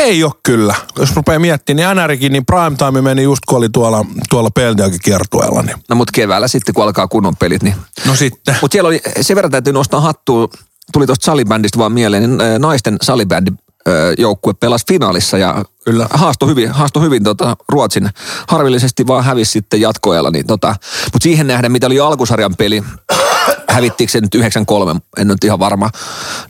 [0.00, 0.74] ei ole kyllä.
[0.98, 5.00] Jos rupeaa miettimään, niin NRikin, niin prime time meni just kun oli tuolla, tuolla Peltiakin
[5.04, 5.62] kiertueella.
[5.62, 5.76] Niin.
[5.88, 7.74] No mut keväällä sitten, kun alkaa kunnon pelit, niin.
[8.06, 8.56] No sitten.
[8.60, 10.48] Mutta siellä oli, sen verran täytyy nostaa hattua,
[10.92, 13.50] tuli tuosta salibändistä vaan mieleen, niin äh, naisten salibändi
[13.88, 16.06] äh, joukkue pelasi finaalissa ja Kyllä.
[16.10, 18.10] haastoi hyvin, haastoi hyvin tota, Ruotsin.
[18.48, 20.30] Harvillisesti vaan hävisi sitten jatkoajalla.
[20.30, 20.76] Niin tota,
[21.12, 22.82] mutta siihen nähden, mitä oli alkusarjan peli,
[23.72, 24.38] hävittiinkö se nyt 9-3,
[25.18, 25.90] en nyt ihan varma.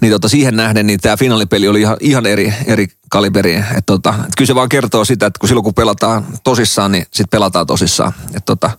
[0.01, 3.55] Niin tota, siihen nähden, niin tämä finaalipeli oli ihan, ihan eri, eri kaliberi.
[3.55, 7.03] Et tota, et kyllä se vaan kertoo sitä, että kun silloin kun pelataan tosissaan, niin
[7.03, 8.13] sitten pelataan tosissaan.
[8.35, 8.71] Et tota,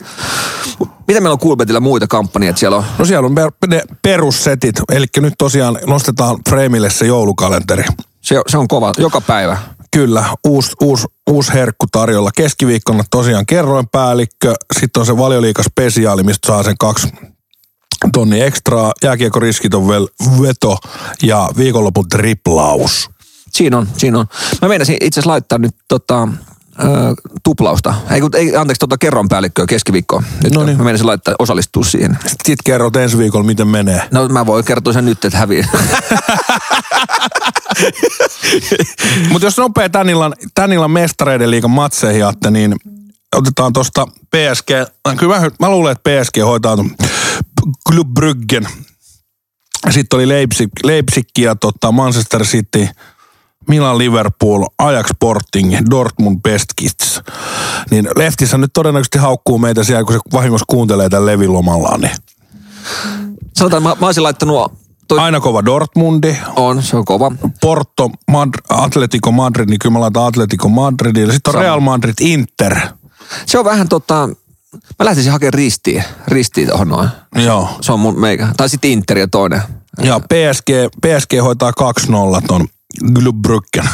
[1.08, 5.06] mitä meillä on Kulbetillä muita kampanjia, siellä on No siellä on per, ne perussetit, eli
[5.18, 7.84] nyt tosiaan nostetaan freimille se joulukalenteri.
[8.22, 9.58] Se, se on kova, joka päivä.
[9.92, 12.32] Kyllä, uusi, uusi, uusi herkku tarjolla.
[12.36, 17.08] Keskiviikkona tosiaan kerroinpäällikkö, sitten on se valioliika spesiaali, mistä saa sen kaksi
[18.14, 20.08] tonni ekstraa, jääkiekoriskiton vel,
[20.42, 20.78] veto
[21.24, 23.10] ja viikonlopun triplaus.
[23.52, 24.26] Siinä on, siinä on.
[24.62, 26.28] Mä meinasin itse asiassa laittaa nyt tota,
[26.80, 26.86] ö,
[27.44, 27.94] tuplausta.
[28.12, 30.24] Ei, kun- ei anteeksi, tota kerronpäällikköä keskiviikkoon.
[30.44, 30.78] Nyt Noniin.
[30.78, 32.18] mä meinasin laittaa osallistua siihen.
[32.28, 34.02] Sitten kerrot ensi viikolla, miten menee.
[34.12, 35.68] No mä voin kertoa sen nyt, että häviää.
[39.30, 42.76] Mutta jos nopea tän illan, tän illan mestareiden liigan matseihin niin
[43.36, 44.70] otetaan tuosta PSG.
[45.18, 46.78] Kyllä mä, mä luulen, että PSG hoitaa
[47.64, 48.68] ton Club Bryggen.
[49.90, 52.88] Sitten oli Leipzig, Leipzig ja tota Manchester City,
[53.68, 57.22] Milan Liverpool, Ajax Sporting, Dortmund Best Kids.
[57.92, 62.02] Niin Leftissä nyt todennäköisesti haukkuu meitä siellä, kun se vahingossa kuuntelee tämän Levin lomallaan.
[62.02, 62.16] Niin.
[63.56, 64.74] Sanotaan, mä, mä olisin laittanut,
[65.08, 67.32] toi Aina kova Dortmundi, on, se on kova.
[67.62, 71.34] Porto, Mad- Atletico Madrid, niin kyllä mä laitan Atletico Madridille.
[71.34, 71.64] Sitten on Sama.
[71.64, 72.80] Real Madrid, Inter.
[73.46, 74.30] Se on vähän tota,
[74.74, 77.10] mä lähtisin hakemaan ristiin, ristiin tuohon noin.
[77.36, 77.70] Joo.
[77.82, 78.48] Se on mun meikä.
[78.58, 79.62] Tai sitten Inter ja toinen.
[80.04, 80.70] Ja PSG,
[81.02, 81.72] PSG hoitaa
[82.42, 82.68] 2-0 ton
[83.14, 83.90] Glubbrücken.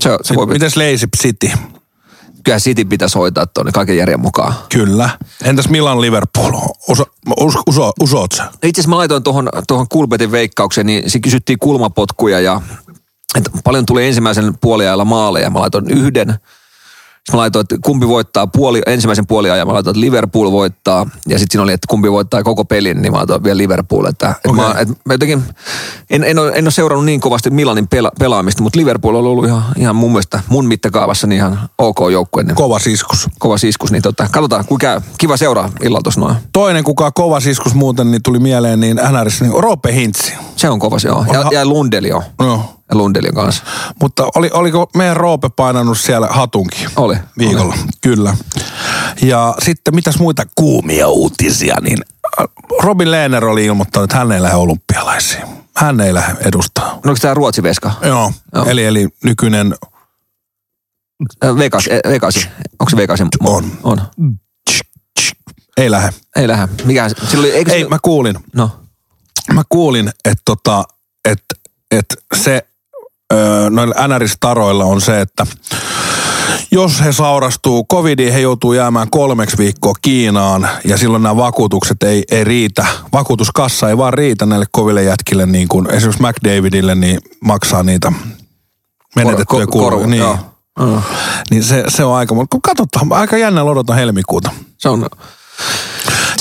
[0.00, 1.50] Se, se voi, Mites Leipzig City?
[2.44, 4.54] Kyllä City pitäisi hoitaa tuonne kaiken järjen mukaan.
[4.68, 5.10] Kyllä.
[5.44, 6.52] Entäs Milan Liverpool?
[6.88, 7.06] Osa,
[7.40, 8.44] us, uso, usoot sä?
[8.44, 12.60] Itse asiassa mä laitoin tuohon, tuohon Kulbetin veikkaukseen, niin siinä kysyttiin kulmapotkuja ja
[13.34, 15.50] että paljon tuli ensimmäisen puoliajalla maaleja.
[15.50, 16.38] Mä laitoin yhden.
[17.24, 19.66] Sitten mä laitoin, että kumpi voittaa puoli, ensimmäisen puoliajan.
[19.66, 21.06] Mä laitoin, että Liverpool voittaa.
[21.28, 24.04] Ja sitten siinä oli, että kumpi voittaa koko pelin, niin mä laitoin vielä Liverpool.
[24.04, 24.64] Että, että Okei.
[24.64, 25.42] mä, että mä jotenkin,
[26.10, 29.44] en, en, ole, en ole seurannut niin kovasti Milanin pela, pelaamista, mutta Liverpool on ollut
[29.44, 32.42] ihan, ihan mun mielestä mun mittakaavassa niin ihan ok joukkue.
[32.42, 33.28] Niin Kova siskus.
[33.38, 35.00] kova siskus, niin tota, katsotaan, kuinka käy.
[35.18, 36.36] Kiva seuraa illalla tuossa noin.
[36.52, 40.32] Toinen, kuka kova siskus muuten, niin tuli mieleen, niin NRS, niin Roope Hintsi.
[40.56, 41.26] Se on kova se on.
[41.32, 42.22] Ja, ja Lundeli on.
[42.38, 42.74] No.
[42.94, 43.62] Ja Lundeli on kanssa.
[44.00, 46.88] Mutta oli, oliko meidän Roope painanut siellä hatunkin?
[46.96, 47.16] Oli.
[47.38, 48.36] Viikolla, kyllä.
[49.22, 51.98] Ja sitten mitäs muita kuumia uutisia, niin
[52.40, 52.46] äh,
[52.82, 55.42] Robin Lehner oli ilmoittanut, että hän ei lähde olympialaisiin.
[55.76, 56.84] Hän ei lähde edustaa.
[56.84, 57.92] No onko tämä Ruotsi-veska?
[58.02, 58.64] Joo, Joo.
[58.66, 59.74] Eli, eli nykyinen
[61.44, 62.48] Äh, Vegas, eh, Vegasi.
[62.80, 63.28] Onko se Vegasin?
[63.40, 63.64] On.
[63.82, 64.02] On.
[65.76, 66.10] ei lähde.
[66.36, 66.68] Ei lähde.
[66.84, 67.06] Mikä
[67.38, 68.70] oli, eikö Ei, se, mä kuulin, No.
[69.52, 70.84] mä kuulin, että tota,
[71.24, 71.44] et,
[71.90, 72.66] et se
[73.70, 75.46] noilla NR-staroilla on se, että
[76.70, 82.22] jos he sairastuu covidiin, he joutuu jäämään kolmeksi viikkoa Kiinaan ja silloin nämä vakuutukset ei,
[82.30, 82.86] ei riitä.
[83.12, 88.12] Vakuutuskassa ei vaan riitä näille koville jätkille, niin kuin esimerkiksi McDavidille, niin maksaa niitä
[89.16, 90.06] menetettyjä kuluja.
[90.06, 90.38] Niin, joo.
[91.50, 94.50] Niin se, se on aika, mutta katsotaan, aika jännällä odotan helmikuuta.
[94.78, 95.06] Se on,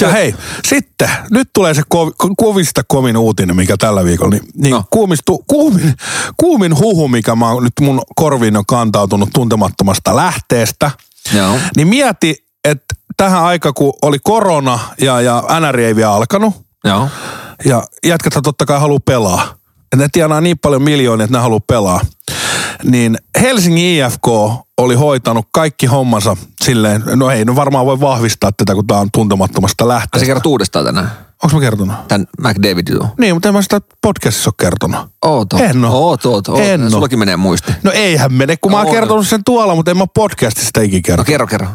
[0.01, 0.35] Ja hei,
[0.67, 4.83] sitten, nyt tulee se kov, kovista kovin uutinen, mikä tällä viikolla, niin, niin no.
[4.89, 5.93] Kuumistu, kuumin,
[6.37, 10.91] kuumin huhu, mikä mä nyt mun korviin on kantautunut tuntemattomasta lähteestä,
[11.33, 11.59] Joo.
[11.77, 17.09] niin mieti, että tähän aikaan, kun oli korona ja, ja NR ei vielä alkanut, Joo.
[17.65, 19.55] ja jätkät totta kai haluaa pelaa.
[19.91, 22.01] Ja ne tienaa niin paljon miljoonia, että ne haluaa pelaa.
[22.83, 24.27] Niin Helsingin IFK
[24.77, 29.09] oli hoitanut kaikki hommansa silleen, no ei, no varmaan voi vahvistaa tätä, kun tää on
[29.11, 30.25] tuntemattomasta sä lähteestä.
[30.25, 31.11] kerrot uudestaan tänään.
[31.43, 32.07] Onko mä kertonut?
[32.07, 33.07] Tän McDavid jutun.
[33.19, 35.01] Niin, mutta en mä sitä podcastissa ole kertonut.
[35.25, 35.61] Oot, oot.
[35.61, 35.91] En oo.
[36.09, 36.59] Oot, oot, oot.
[36.59, 36.89] En oo.
[36.89, 37.71] Sullakin menee muisti.
[37.83, 38.93] No eihän mene, kun mä oon On.
[38.93, 41.27] kertonut sen tuolla, mutta en mä podcastissa sitä ikinä No kertonut.
[41.27, 41.67] kerro, kerro.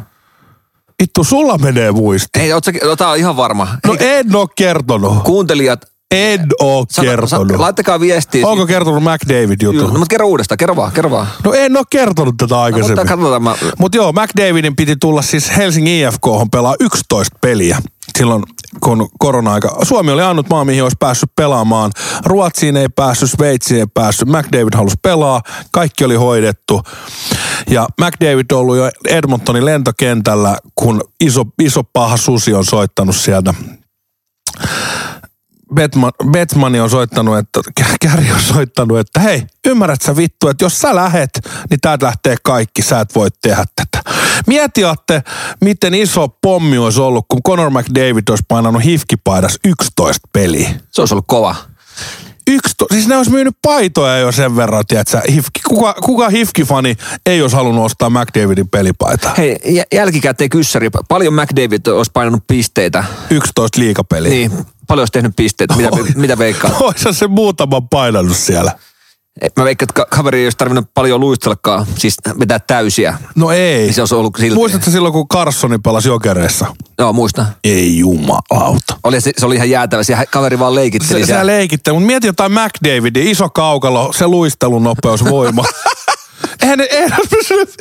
[1.03, 2.41] Vittu, sulla menee muisti.
[2.41, 3.69] Ei, oot sä, no, tää on ihan varma.
[3.87, 5.23] No Ei, en oo kertonut.
[5.23, 7.49] kuuntelijat, En oo sano- kertonut.
[7.49, 8.47] sa- laittakaa viestiä.
[8.47, 9.81] Onko kertonut McDavid jutun?
[9.83, 11.27] No, mutta kerro uudestaan, kerro vaan, kerro vaan.
[11.45, 13.07] No en oo kertonut tätä No, mutta aikaisemmin.
[13.07, 17.79] katsotaan, mä, Mutta joo, McDavidin piti tulla siis Helsingin IFK pelaa 11 peliä
[18.19, 18.43] silloin,
[18.83, 19.77] kun korona-aika.
[19.83, 21.91] Suomi oli ainut maa, mihin olisi päässyt pelaamaan.
[22.25, 24.29] Ruotsiin ei päässyt, Sveitsiin ei päässyt.
[24.29, 26.83] McDavid halusi pelaa, kaikki oli hoidettu.
[27.71, 33.55] Ja McDavid on ollut jo Edmontonin lentokentällä, kun iso, iso paha susi on soittanut sieltä
[35.75, 37.61] Betman, Betmani on soittanut, että
[38.01, 41.31] Käri on soittanut, että hei, ymmärrät sä vittu, että jos sä lähet,
[41.71, 44.11] niin täältä lähtee kaikki, sä et voi tehdä tätä.
[44.47, 45.23] Mietiatte,
[45.61, 50.71] miten iso pommi olisi ollut, kun Conor McDavid olisi painanut hifkipaidas 11 peliä.
[50.91, 51.57] se olisi ollut kova.
[52.49, 57.43] 11, siis ne olisi myynyt paitoja jo sen verran, tiedätkö, hifki, kuka, kuka hifkifani ei
[57.43, 59.35] olisi halunnut ostaa McDavidin pelipaitaa?
[59.39, 60.91] Hei, jä- jälkikäteen kyssäri.
[61.09, 63.05] Paljon McDavid olisi painanut pisteitä.
[63.31, 64.31] 11 liikapeliä.
[64.31, 64.51] Niin,
[64.87, 65.75] paljon olisi tehnyt pisteitä.
[65.77, 66.81] Mitä, mitä veikkaat?
[66.81, 68.73] Olisi se muutaman painanut siellä.
[69.57, 73.19] Mä veikkaan, että ka- kaveri ei olisi tarvinnut paljon luistellakaan, siis vetää täysiä.
[73.35, 73.79] No ei.
[73.83, 74.55] Niin se olisi ollut silti.
[74.55, 76.67] Muistatko silloin, kun Carssoni pelasi jokereissa?
[76.99, 77.47] Joo, muista.
[77.65, 78.97] Ei jumalauta.
[79.05, 80.03] Oli, se, se oli ihan jäätävä.
[80.03, 81.43] Se kaveri vaan leikitteli Se, siellä.
[81.43, 85.65] sä leikitte, mutta mieti jotain McDavidin, iso kaukalo, se luistelun nopeus, voima.
[86.63, 87.75] Eihän ne, eihän pysynyt.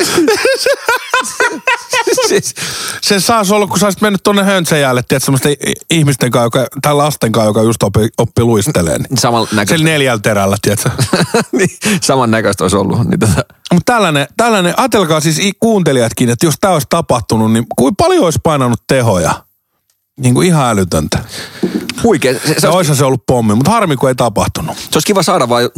[2.27, 2.55] siis,
[3.01, 5.55] Se saisi olla, kun sä olisit mennyt tonne höntsäjälle, tiedät, semmoisten
[5.89, 9.01] ihmisten kanssa, joka, tai lasten kanssa, joka just oppi, oppi luisteleen.
[9.01, 9.17] Niin.
[9.17, 9.77] saman näköistä.
[9.77, 10.89] Sillä neljällä terällä, tiedätkö?
[11.57, 11.69] niin,
[12.01, 13.07] saman näköistä olisi ollut.
[13.07, 18.03] Niin tota, Mutta tällainen, tällainen, ajatelkaa siis kuuntelijatkin, että jos tämä olisi tapahtunut, niin kuinka
[18.03, 19.46] paljon olisi painanut tehoja?
[20.21, 21.19] Niin kuin ihan älytöntä.
[22.03, 22.33] huikea.
[22.33, 24.77] Se, se, Se olisi, se ollut pommi, mutta harmi kun ei tapahtunut.
[24.77, 25.69] se olisi kiva saada vaan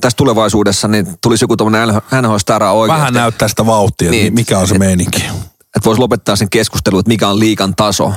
[0.00, 1.88] tässä tulevaisuudessa, niin tulisi joku tuommoinen
[2.22, 2.98] NHL-stara oikein.
[3.00, 4.34] Vähän näyttää sitä vauhtia, niin.
[4.34, 5.24] Mikä on se meininki.
[5.76, 8.12] Että voisi lopettaa sen keskustelun, että mikä on liikan taso.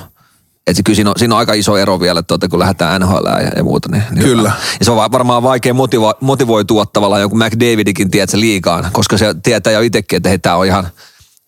[0.68, 3.52] Että kyllä siinä on, siinä on aika iso ero vielä, että kun lähdetään NHL ja,
[3.56, 3.90] ja muuta.
[3.92, 4.52] Niin, niin Kyllä.
[4.80, 8.90] Ja se on va- varmaan vaikea motivo, motivoitua tavallaan joku McDavidikin, tiedätkö, liikaan.
[8.92, 10.88] Koska se tietää jo itsekin, että hei, tää on ihan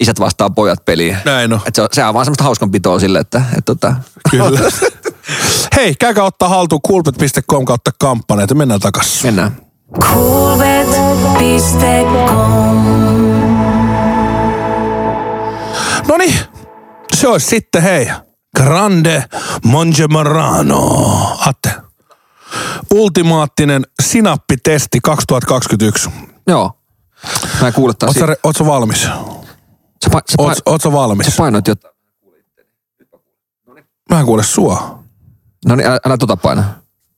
[0.02, 1.18] isät vastaa pojat peliin.
[1.26, 1.62] Näin on.
[1.66, 3.96] Et se, on, sehän on vaan semmoista hauskanpitoa sille, että, että tota,
[4.32, 4.60] Kyllä.
[5.76, 9.28] Hei, käykää ottaa haltuun kulpet.com kautta kampanjat ja mennään takaisin.
[9.28, 9.58] mennään.
[16.08, 16.40] No niin,
[17.16, 18.12] se olisi sitten hei.
[18.58, 19.24] Grande
[19.66, 21.38] Mongemarano.
[21.46, 21.74] Atte.
[22.94, 26.10] Ultimaattinen sinappitesti 2021.
[26.48, 26.72] Joo.
[27.62, 28.18] Mä en kuule taas.
[28.18, 29.08] Oletko, ootko valmis?
[30.04, 31.26] Sä, pa, sä, Oot, pa, oot sä valmis?
[31.28, 31.94] sä painoit jotain.
[34.10, 35.00] Mä en kuule sua.
[35.66, 36.64] No niin, älä, älä tota paina.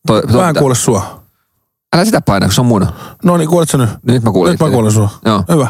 [0.07, 1.23] Toi, toi, Mä en kuule sua.
[1.95, 2.87] Älä sitä paina, kun se on mun.
[3.23, 3.89] No niin, kuulet sä nyt?
[4.03, 5.09] Nyt mä kuulen Nyt mä kuulen sua.
[5.25, 5.43] Joo.
[5.51, 5.67] Hyvä.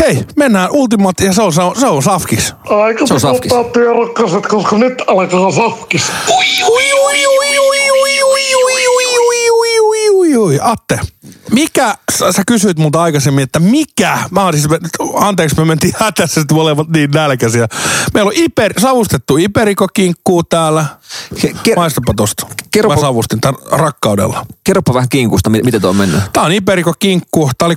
[0.00, 2.54] Hei, mennään ultimaatti ja se on, se on, se on safkis.
[2.84, 3.52] Aika Se on safkis.
[4.48, 6.12] koska nyt alkaa safkis.
[6.28, 6.44] Ui,
[10.62, 11.00] Atte,
[11.52, 14.66] mikä, sä, sä kysyit multa aikaisemmin, että mikä, mä oon siis,
[15.14, 17.66] anteeksi me mentiin hätässä, että molemmat niin nälkäisiä.
[18.14, 20.84] Meillä on iper, savustettu iperikokinkkuu täällä.
[21.40, 22.46] Ke, ke, Maistapa tosta.
[22.70, 24.46] Kerropa- Mä savustin tämän rakkaudella.
[24.64, 26.20] kerropa vähän kinkusta, mi- miten tuo on mennyt.
[26.32, 27.50] Tää on iperikokinkku.
[27.58, 27.74] Tää oli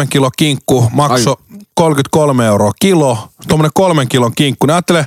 [0.00, 0.88] 3,3 kilo kinkku.
[0.92, 1.36] Makso
[1.74, 3.28] 33 euroa kilo.
[3.48, 4.66] Tuommoinen kolmen kilon kinkku.
[4.66, 5.06] Ne ajattele,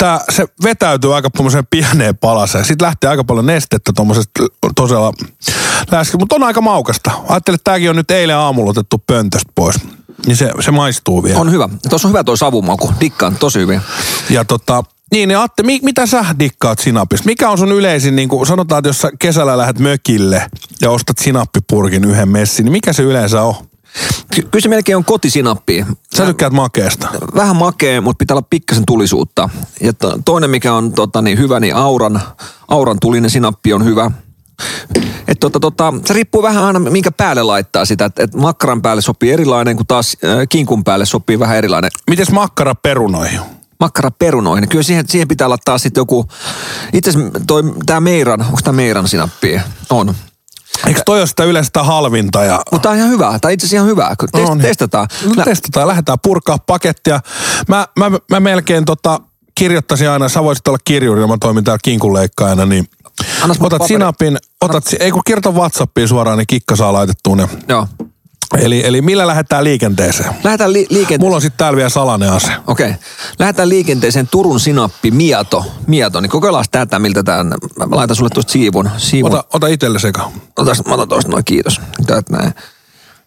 [0.00, 2.64] tää, se vetäytyy aika tuommoiseen pieneen palaseen.
[2.64, 4.42] Sitten lähtee aika paljon nestettä tuommoisesta
[4.76, 5.12] tosella
[5.90, 6.16] läski.
[6.16, 7.10] Mutta on aika maukasta.
[7.28, 9.76] Ajattele, että tääkin on nyt eilen aamulla otettu pöntöstä pois.
[10.26, 11.38] Niin se, se maistuu vielä.
[11.40, 11.68] On hyvä.
[11.88, 12.92] Tuossa on hyvä tuo savumaku.
[13.00, 13.80] Dikkaan, tosi hyvin.
[14.30, 17.26] Ja tota, niin, niin Atte, mi, mitä sä dikkaat sinapista?
[17.26, 20.46] Mikä on sun yleisin, niin kuin sanotaan, että jos sä kesällä lähdet mökille
[20.80, 23.54] ja ostat sinappipurkin yhden messin, niin mikä se yleensä on?
[24.34, 25.86] Ky- kyllä se melkein on kotisinappi.
[26.16, 27.08] Sä tykkäät makeesta.
[27.34, 29.48] Vähän makea, mutta pitää olla pikkasen tulisuutta.
[29.80, 32.20] Ja to, toinen, mikä on tota, niin hyvä, niin auran,
[32.68, 34.10] auran tulinen sinappi on hyvä.
[35.28, 38.04] Et tota, tota, se riippuu vähän aina, minkä päälle laittaa sitä.
[38.04, 41.90] Et, et makkaran päälle sopii erilainen, kun taas äh, kinkun päälle sopii vähän erilainen.
[42.10, 43.40] Mites makkara perunoihin?
[43.80, 44.68] Makkara perunoihin.
[44.68, 46.26] Kyllä siihen, siihen pitää laittaa sitten joku,
[46.92, 47.30] itse asiassa
[47.86, 49.60] tää meiran, onko tää meiran sinappi?
[49.90, 50.14] On.
[50.86, 52.44] Eikö toi ole sitä yleensä sitä halvinta?
[52.44, 52.60] Ja...
[52.72, 53.38] Mutta tää on ihan hyvä.
[53.40, 54.14] Tää itse asiassa ihan hyvä.
[54.20, 54.62] kun Test, No niin.
[54.62, 55.08] Testataan.
[55.36, 57.20] No, testataan, lähdetään purkaa pakettia.
[57.68, 59.20] Mä, mä, mä melkein tota,
[59.54, 62.84] kirjoittaisin aina, sä voisit olla kirjuri, mä toimin täällä kinkunleikkaajana, niin
[63.42, 67.36] Annas otat paperi- sinapin, otat, si- ei kun kirjoita Whatsappiin suoraan, niin kikka saa laitettua
[67.36, 67.48] ne.
[67.68, 67.86] Joo.
[68.58, 70.34] Eli, eli millä lähdetään liikenteeseen?
[70.44, 71.20] Lähdetään li- liikenteeseen.
[71.20, 72.52] Mulla on sitten täällä vielä salainen ase.
[72.66, 72.94] Okei.
[73.38, 75.64] Lähdetään liikenteeseen Turun sinappi Mieto.
[75.86, 78.90] Mieto, niin kokeillaan tätä, miltä tämän, mä laitan sulle tuosta siivun.
[78.96, 79.32] siivun.
[79.32, 80.30] Ota, ota itselle seka.
[80.56, 81.80] Otas, mä otan tuosta noin, kiitos.
[82.06, 82.54] Täältä näin.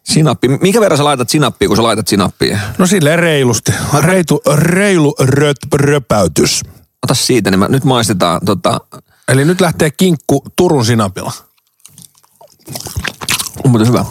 [0.03, 0.47] Sinappi.
[0.47, 2.59] Minkä verran sä laitat sinappia, kun sä laitat sinappia?
[2.77, 3.71] No silleen reilusti.
[3.99, 6.61] Reitu, reilu röt, röpäytys.
[7.03, 8.81] Ota siitä, niin mä, nyt maistetaan tota,
[9.27, 11.31] Eli nyt lähtee kinkku Turun sinapilla.
[13.65, 14.05] on muuten hyvä.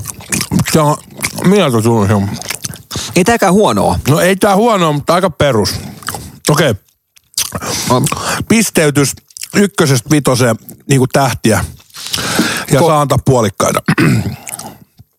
[0.73, 0.97] Se on,
[1.45, 2.37] mieltä sinappi.
[3.17, 3.99] Ei tääkään huonoa.
[4.09, 5.75] No ei tää huono, mutta aika perus.
[6.49, 6.75] Okei.
[7.91, 8.07] Okay.
[8.49, 9.13] Pisteytys
[9.55, 10.57] ykkösestä vitoseen
[10.89, 11.65] niin kuin tähtiä.
[12.73, 13.83] Ja Ko- saa antaa puolikkaita.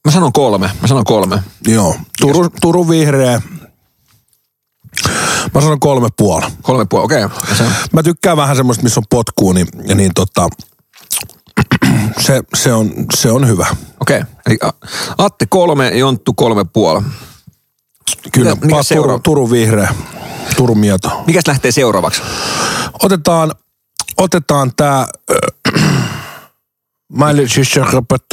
[0.06, 0.72] Mä sanon kolme.
[0.82, 1.44] Mä sanon kolme.
[1.68, 1.96] Joo.
[2.22, 3.42] Turun, Turun vihreä.
[5.54, 6.46] Mä sanon kolme puoli.
[6.62, 7.26] Kolme puoli, okei.
[7.26, 7.68] Okay.
[7.94, 10.50] Mä tykkään vähän semmoista, missä on potkuu, niin, niin tota,
[12.20, 13.68] se, se, on, se on hyvä.
[14.00, 14.22] okei.
[14.22, 14.34] Okay.
[14.46, 14.58] Eli
[15.18, 17.02] Atte kolme, Jonttu kolme puoli.
[18.32, 18.96] Kyllä, Mikä- mikä?
[18.96, 19.94] Turun, Turun vihreä.
[20.58, 21.24] Turun mieto.
[21.28, 22.22] Mikäs lähtee seuraavaksi?
[23.04, 23.52] Otetaan,
[24.18, 25.08] otetaan tää...
[27.14, 27.72] Mä en siis...
[27.72, 27.88] Se on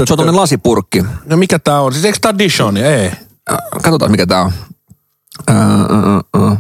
[0.07, 1.05] tuommoinen lasipurkki.
[1.25, 1.93] No mikä tää on?
[1.93, 2.77] Siis eikö tää Dijon?
[2.77, 3.07] Ei.
[3.07, 4.53] Äh, Katsotaan, mikä tää on.
[5.51, 6.59] Äh, äh, äh.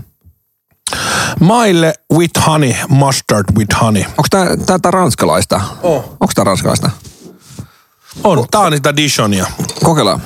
[1.40, 4.02] Maille with honey, mustard with honey.
[4.04, 5.60] Onko tää, tää, ranskalaista?
[5.82, 5.96] On.
[5.96, 6.90] Onko tää ranskalaista?
[8.24, 9.46] On, tää on sitä Dijonia.
[9.84, 10.22] Kokeillaan.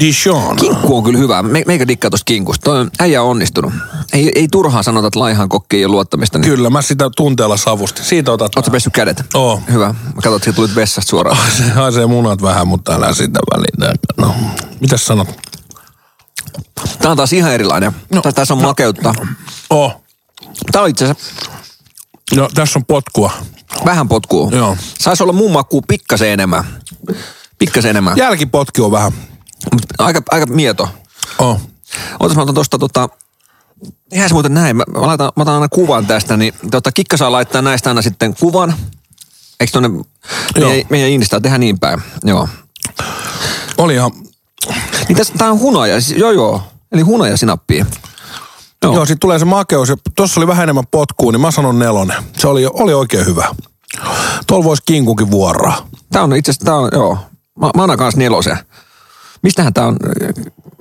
[0.00, 0.56] Dijon.
[0.56, 1.42] Kinkku on kyllä hyvä.
[1.42, 2.64] Me, meikä dikkaa tosta kinkusta.
[2.64, 3.72] Toi äijä on onnistunut.
[4.12, 6.38] Ei, ei turhaan sanota, että laihan kokki ei ole luottamista.
[6.38, 8.04] Niin Kyllä, mä sitä tunteella savustin.
[8.04, 9.24] Siitä otat Oletko pessyt kädet?
[9.34, 9.60] Oo.
[9.72, 9.86] Hyvä.
[9.86, 11.38] Mä katsoin, että tulit vessasta suoraan.
[11.58, 13.94] Se haisee munat vähän, mutta älä sitä välitä.
[14.16, 14.34] No,
[14.80, 15.28] mitäs sanot?
[16.98, 17.92] Tää on taas ihan erilainen.
[18.14, 19.14] No, tässä on makeutta.
[19.70, 20.04] Oh.
[20.72, 21.50] Tää on itse asiassa
[22.36, 23.32] No, tässä on potkua.
[23.84, 24.50] vähän potkuu.
[24.50, 24.76] Joo.
[24.98, 26.64] Saisi olla mun makuun pikkasen enemmän.
[27.58, 28.16] Pikkasen enemmän.
[28.16, 29.12] Jälkipotki on vähän.
[29.98, 30.88] Aika, aika mieto.
[31.38, 31.60] Oh.
[32.20, 33.08] Otas mä otan tosta tota...
[34.10, 34.76] Tehdään se muuten näin.
[34.76, 38.02] Mä, mä, laitan, mä otan aina kuvan tästä, niin tota, Kikka saa laittaa näistä aina
[38.02, 38.74] sitten kuvan.
[39.60, 39.88] Eikö tonne
[40.56, 40.68] Joo.
[40.68, 42.02] meidän, meidän Insta tehdään niin päin?
[42.24, 42.48] Joo.
[43.78, 44.10] Oli ihan...
[45.08, 46.62] Niin tässä, tää on hunaja, siis, joo joo.
[46.92, 47.86] Eli hunaja sinappia.
[48.82, 48.94] Joo.
[48.94, 49.88] Joo, sit tulee se makeus.
[49.88, 52.22] ja Tossa oli vähän enemmän potkua, niin mä sanon nelonen.
[52.36, 53.48] Se oli, oli oikein hyvä.
[54.46, 55.86] Tuolla voisi kinkukin vuoroa.
[56.12, 57.18] Tää on itse asiassa, tää on, joo.
[57.60, 58.58] Mä, mä annan kanssa nelosen.
[59.42, 59.96] Mistähän tää on,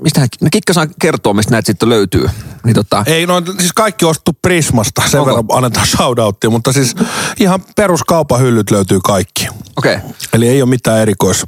[0.01, 2.29] mistähän, no Kikka saa kertoa, mistä näitä sitten löytyy.
[2.63, 5.29] Niin tota, Ei, no siis kaikki ostettu Prismasta, sen Onko?
[5.31, 6.95] verran annetaan shoutouttia, mutta siis
[7.39, 9.47] ihan peruskaupan hyllyt löytyy kaikki.
[9.75, 9.95] okei.
[9.95, 10.09] Okay.
[10.33, 11.45] Eli ei ole mitään erikois,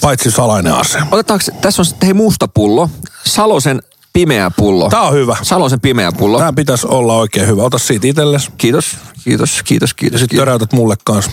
[0.00, 0.98] paitsi salainen ase.
[1.10, 2.90] Otetaanko, tässä on sitten hei musta pullo,
[3.24, 3.82] Salosen
[4.12, 4.88] pimeä pullo.
[4.88, 5.36] Tää on hyvä.
[5.42, 6.38] Salosen pimeä pullo.
[6.38, 7.62] Tämä pitäisi olla oikein hyvä.
[7.62, 8.50] Ota siitä itsellesi.
[8.58, 10.20] Kiitos, kiitos, kiitos, kiitos.
[10.20, 10.44] Sitten kiitos.
[10.44, 11.30] töräytät mulle kanssa.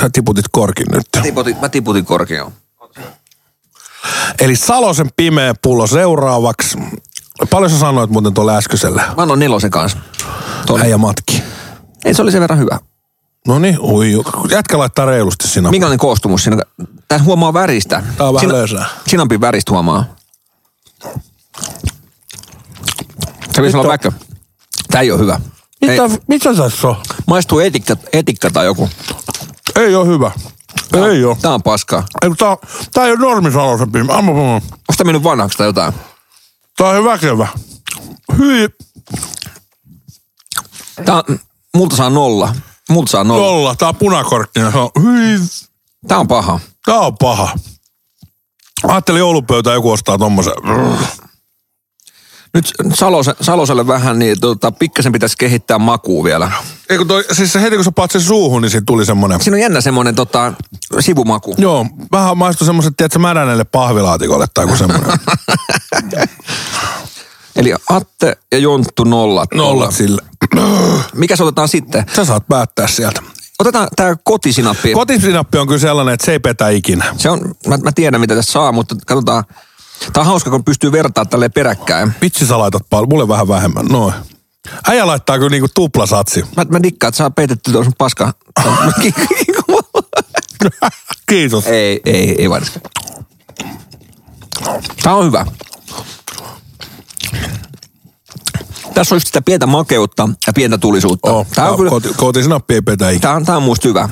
[0.00, 1.02] Sä tiputit korkin nyt.
[1.22, 2.52] Tiputin, mä tiputin korkeaan.
[4.40, 6.78] Eli Salosen pimeä pullo seuraavaksi.
[7.50, 9.02] Paljon sä sanoit muuten tuolle äskeiselle?
[9.16, 9.98] Mä annan nelosen kanssa.
[10.66, 10.84] Tuolle.
[10.84, 11.42] Äijä matki.
[12.04, 12.78] Ei, se oli sen verran hyvä.
[13.46, 14.12] No niin, ui,
[14.50, 15.70] jätkä laittaa reilusti sinä.
[15.70, 16.62] Minkälainen koostumus siinä?
[17.08, 18.02] Tässä huomaa väristä.
[18.16, 18.86] Tää on vähän Sina- löysää.
[19.08, 20.04] Sinampin väristä huomaa.
[23.40, 24.12] Se pitäisi olla väkkö.
[24.90, 25.40] Tää ei ole hyvä.
[25.82, 26.96] Ei, Mitä, mitä tässä on?
[27.26, 28.88] maistuu etikka, etikka tai joku.
[29.76, 30.30] Ei ole hyvä.
[31.10, 31.36] Ei ole.
[31.42, 32.04] Tää on paskaa.
[32.22, 32.56] Ei, tää,
[32.92, 34.32] tää ei ole amma.
[34.32, 34.62] Onko
[34.96, 35.92] tää mennyt vanhaksi tai jotain?
[36.76, 37.48] Tää on väkevä.
[38.38, 38.68] Hyi,
[41.04, 41.38] Tää on,
[41.74, 42.54] multa saa nolla.
[42.90, 43.46] Multa saa nolla.
[43.46, 43.74] nolla.
[43.74, 45.38] Tää on hyi,
[46.08, 46.60] Tää on paha.
[46.84, 47.54] tää on paha.
[48.88, 50.52] Ajattelin joulupöytä joku ostaa tommosen.
[52.54, 56.50] Nyt Salose, Saloselle vähän, niin tota, pikkasen pitäisi kehittää makuu vielä.
[56.90, 59.40] Ei kun toi, siis se heti kun sä paat sen suuhun, niin siitä tuli semmonen.
[59.40, 60.52] Siinä on jännä semmonen tota,
[61.00, 61.54] sivumaku.
[61.58, 65.06] Joo, vähän maistui semmoset, tiedätkö, märänelle pahvilaatikolle tai joku semmonen.
[67.56, 69.54] Eli Atte ja Jonttu nollat.
[69.54, 70.22] Nollat sille.
[71.14, 72.04] Mikä se otetaan sitten?
[72.16, 73.22] Sä saat päättää sieltä.
[73.58, 74.92] Otetaan tää kotisinappi.
[74.92, 77.14] Kotisinappi on kyllä sellainen, että se ei petä ikinä.
[77.18, 79.44] se on, mä, mä tiedän mitä tässä saa, mutta katsotaan.
[80.12, 82.12] Tää on hauska, kun pystyy vertaamaan tälleen peräkkäin.
[82.22, 83.86] Vitsi sä laitat paljon, mulle vähän vähemmän.
[83.86, 84.14] Noin.
[84.88, 86.44] Äijä laittaa kyllä niinku tuplasatsi.
[86.56, 88.32] Mä, mä dikkaan, että saa peitetty tuossa paska.
[91.28, 91.66] Kiitos.
[91.66, 92.62] ei, ei, ei vain.
[95.02, 95.46] Tää on hyvä.
[98.94, 101.30] Tässä on just sitä pientä makeutta ja pientä tulisuutta.
[101.30, 103.20] Oh, Tää on, kyllä, koti, kotisinappi ei petä ikinä.
[103.20, 104.08] tää on, tää on musta hyvä.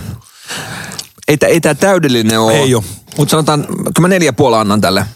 [1.29, 2.53] Ei, ei tää täydellinen ole.
[2.53, 2.85] Ei oo.
[3.17, 5.07] Mutta sanotaan, kyllä mä neljä puoli annan tälle.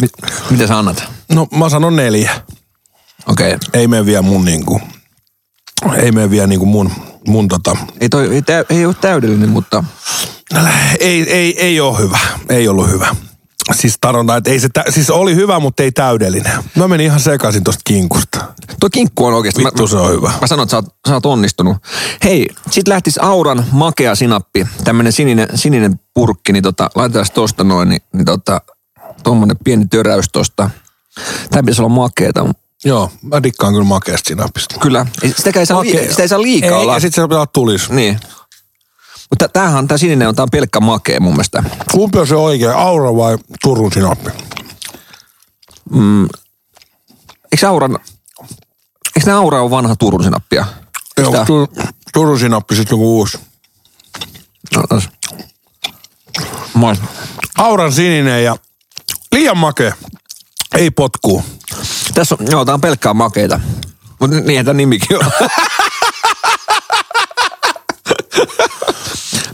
[0.00, 0.08] Mi-
[0.50, 1.04] Mitä sä annat?
[1.32, 2.30] No mä sanon neljä.
[3.26, 3.54] Okei.
[3.54, 3.58] Okay.
[3.72, 4.80] Ei mene vielä mun niinku,
[5.96, 6.90] ei mene vielä niinku mun,
[7.26, 9.84] mun tota, Ei, toi, ei, tä, ei ole täydellinen, mutta
[11.00, 12.18] ei, ei, ei ole hyvä.
[12.48, 13.16] Ei ollut hyvä.
[13.72, 16.64] Siis sanotaan, että ei se, tä, siis oli hyvä, mutta ei täydellinen.
[16.74, 18.44] Mä menin ihan sekaisin tosta kinkusta.
[18.80, 19.64] tuo kinkku on oikeasti...
[19.64, 20.32] Vittu mä, se on hyvä.
[20.40, 21.76] Mä sanon, että sä oot, sä oot onnistunut.
[22.24, 27.88] Hei, sit lähtis Auran makea sinappi, tämmönen sininen, sininen purkki, niin tota, laitetaan tosta noin,
[27.88, 28.60] niin, niin tota,
[29.22, 30.70] tommonen pieni töräys tosta.
[31.50, 32.46] Tää pitäisi olla makeeta.
[32.84, 34.74] Joo, mä dikkaan kyllä makeasta sinapista.
[34.80, 35.06] Kyllä,
[35.36, 36.02] sitäkään ei saa, Makea.
[36.02, 36.94] li, sitä ei saa liikaa ei, olla.
[36.94, 37.90] Ja sit se pitää olla tulis.
[37.90, 38.20] Niin.
[39.30, 41.62] Mutta tämähän, tää sininen on, tää on pelkkä makea mun mielestä.
[41.92, 44.30] Kumpi on se oikea, Aura vai Turun sinappi?
[47.52, 47.98] Eikö Auran,
[49.16, 50.66] eikö ne Aura ole vanha Turun sinappia?
[51.20, 51.68] Joo, Sitä- Tur,
[52.12, 53.38] Turun sinappi sitten joku uusi.
[54.74, 55.08] No, otas.
[56.74, 56.94] Moi.
[57.58, 58.56] Auran sininen ja
[59.32, 59.94] liian makea.
[60.74, 61.44] Ei potkuu.
[62.14, 63.60] Tässä on, joo, tää on pelkkää makeita.
[64.20, 65.30] Mutta niinhän tämä nimikin on.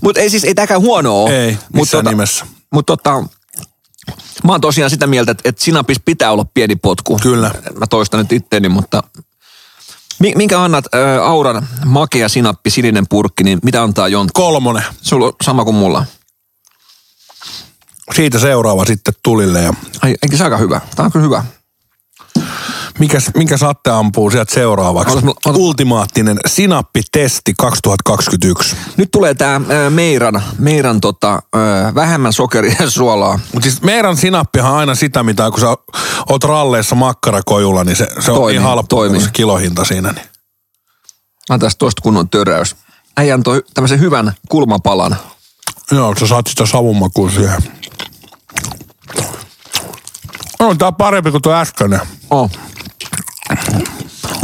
[0.03, 1.45] Mutta ei siis, ei tämäkään huono ole.
[1.45, 2.47] Ei, missään nimessä.
[2.73, 3.25] Mutta tota,
[4.45, 7.19] mä oon tosiaan sitä mieltä, että, että sinapis pitää olla pieni potku.
[7.23, 7.51] Kyllä.
[7.79, 9.03] Mä toistan nyt itteeni, mutta...
[10.19, 14.33] Mi- Minkä annat äh, Auran makea sinappi, sininen purkki, niin mitä antaa Jonttu?
[14.35, 14.85] Kolmonen.
[15.03, 16.05] Sulla on sama kuin mulla.
[18.15, 19.61] Siitä seuraava sitten tulille.
[19.61, 20.81] Ja Ai, eikö se aika hyvä?
[20.97, 21.45] Tää on kyllä hyvä.
[22.99, 25.19] Mikäs, minkä satte ampuu sieltä seuraavaksi?
[25.19, 28.77] Otas- otas- Ultimaattinen sinappitesti 2021.
[28.97, 33.41] Nyt tulee tää äh, Meiran, Meiran tota, äh, vähemmän sokeria ja suolaa.
[33.53, 35.67] Mutta siis meidän sinappihan on aina sitä, mitä kun sä
[36.29, 39.19] oot ralleissa makkarakojulla, niin se, se on Toimii, niin halpa toimii.
[39.19, 40.13] kuin se kilohinta siinä.
[40.13, 40.27] Niin.
[41.49, 42.77] Mä tästä tosta kunnon töräys.
[43.17, 45.17] Äijä antoi tämmöisen hyvän kulmapalan.
[45.91, 47.63] Joo, sä saat sitä savunmakua siihen.
[50.59, 52.01] On tää parempi kuin tuo äskeinen.
[52.31, 52.51] Oh.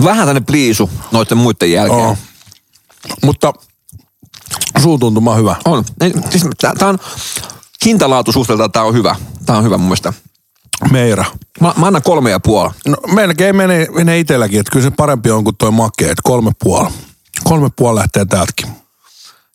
[0.04, 2.00] Vähän tänne pliisu noiden muiden jälkeen.
[2.00, 2.16] Oo.
[3.24, 3.52] Mutta
[4.82, 5.56] suutuntuma hyvä.
[5.64, 5.84] On.
[6.30, 6.98] Siis tää on
[7.84, 9.16] hintalaatu suhteelta tää on hyvä.
[9.46, 10.12] Tää on hyvä mun mielestä.
[10.90, 11.24] Meira.
[11.60, 12.70] Mä, mä annan kolme ja puoli.
[12.86, 16.52] No melkein menee, menee itselläkin, että kyllä se parempi on kuin toi makea, että kolme
[16.62, 16.90] puoli.
[17.44, 18.68] Kolme puoli lähtee täältäkin.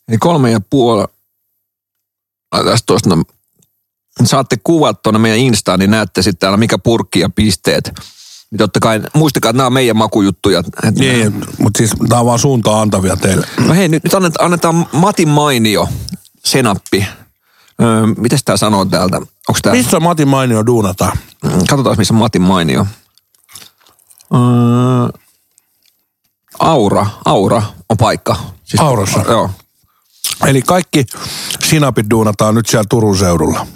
[0.08, 1.04] Eli kolme ja puoli.
[2.52, 3.16] Laitetaan tuosta.
[3.16, 3.24] No,
[4.24, 7.92] saatte kuvat tuonne meidän Instaan, niin näette sitten täällä mikä purkki ja pisteet.
[8.54, 10.62] Niin Totta kai, muistakaa, että nämä on meidän makujuttuja.
[10.98, 13.46] Niin, mutta siis tää on vaan suuntaan antavia teille.
[13.66, 15.88] No hei, nyt, nyt annetaan, annetaan Matin mainio,
[16.44, 17.06] senappi.
[17.82, 19.16] Öö, mites tää sanoo täältä?
[19.48, 19.72] Onks tää?
[19.72, 21.18] Missä Mati Mainio duunataan?
[21.70, 22.86] Katsotaan, missä Matin mainio.
[24.34, 24.40] Öö,
[26.58, 28.36] Aura, Aura on paikka.
[28.64, 29.20] Siis, Aurassa.
[29.28, 29.50] Joo.
[30.46, 31.04] Eli kaikki
[31.64, 33.66] sinapit duunataan nyt siellä Turun seudulla.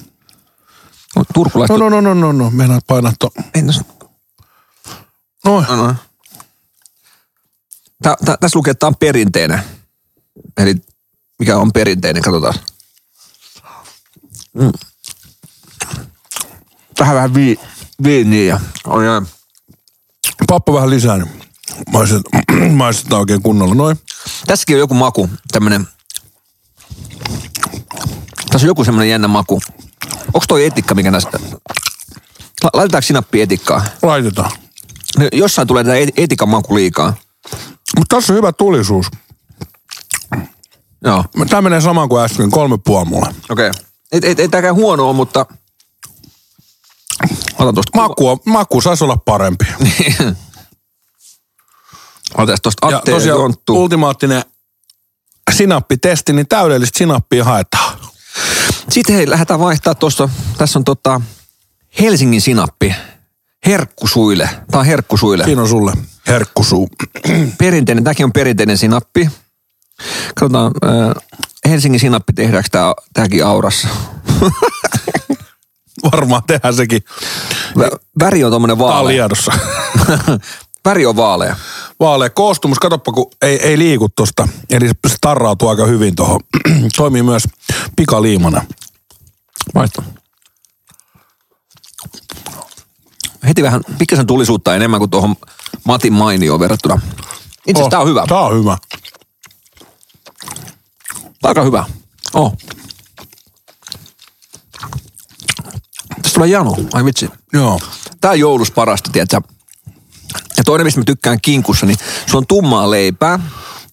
[1.17, 1.77] No, Turkulaiset...
[1.77, 2.51] No, no, no, no, no, no.
[2.51, 3.31] Mennään painaa to...
[3.55, 3.73] Ei, no,
[5.45, 5.67] Noin.
[5.69, 5.95] no.
[8.03, 9.61] Tää, tää, tässä lukee, että tämä on perinteinen.
[10.57, 10.75] Eli
[11.39, 12.55] mikä on perinteinen, katsotaan.
[14.55, 14.73] Mm.
[16.95, 17.61] Tähän vähän vi,
[18.03, 18.61] viiniä ja...
[18.87, 19.23] Oh, jaa.
[20.47, 21.43] Pappa vähän lisää, niin
[21.93, 23.75] maistetaan, maistetaan oikein kunnolla.
[23.75, 24.01] Noin.
[24.47, 25.89] Tässäkin on joku maku, tämmönen.
[28.51, 29.61] Tässä on joku semmoinen jännä maku.
[30.27, 31.39] Onko toi etikka, mikä näistä...
[32.65, 33.85] La- Laitetaanko sinappi etikkaa?
[34.03, 34.51] Laitetaan.
[35.19, 37.15] No, Jossain tulee tätä et- etikan maku liikaa.
[37.99, 39.07] Mutta tässä on hyvä tulisuus.
[41.05, 43.35] Joo, Tämä menee samaan kuin äsken, kolme puoli mulle.
[43.51, 43.71] okei.
[43.71, 43.83] Okay.
[44.13, 45.47] Ei, ei, ei tääkään huono ole, mutta...
[47.59, 47.99] Otan tosta.
[47.99, 49.65] Maku, on, maku saisi olla parempi.
[52.39, 53.83] Otan tosta Ja Atte ja tosiaan Jonttu.
[53.83, 54.43] ultimaattinen
[55.53, 57.99] sinappitesti, niin täydellistä sinappia haetaan.
[58.91, 60.29] Sitten hei, lähdetään vaihtaa tuosta.
[60.59, 61.21] Tässä on tota
[62.01, 62.95] Helsingin sinappi.
[63.67, 64.49] Herkkusuille.
[64.71, 65.45] Tämä on herkkusuille.
[65.45, 65.93] Siinä on sulle
[66.29, 66.89] herkkusuu.
[67.59, 69.31] Perinteinen, tämäkin on perinteinen sinappi.
[70.35, 71.15] Katsotaan, äh,
[71.69, 73.89] Helsingin sinappi tehdäänkö tää, tääkin aurassa?
[76.13, 77.03] Varmaan tehdään sekin.
[77.79, 79.13] Vä- Väri on tommonen Tää on vaalea.
[79.13, 79.53] liedossa.
[80.85, 81.57] Väri on vaalea.
[82.01, 84.49] Vaalea koostumus, katoppa kun ei, ei liiku tosta.
[84.71, 86.41] Eli se tarrautuu aika hyvin tuohon.
[86.97, 87.43] Toimii myös
[87.97, 88.65] pikaliimana.
[89.75, 90.05] Maistu.
[93.47, 95.37] Heti vähän pikkasen tulisuutta enemmän kuin tuohon
[95.85, 97.01] Matin mainioon verrattuna.
[97.67, 98.25] Itse asiassa tää on hyvä.
[98.29, 98.79] Tää on hyvä.
[101.43, 101.85] Aika hyvä.
[102.35, 102.57] Oh.
[106.23, 106.77] Tässä tulee jano.
[106.93, 107.31] Ai vitsi.
[107.53, 107.81] Joo.
[108.21, 109.41] Tää on joulus parasta, tiedätkö?
[110.57, 113.39] Ja toinen, mistä mä tykkään kinkussa, niin se on tummaa leipää.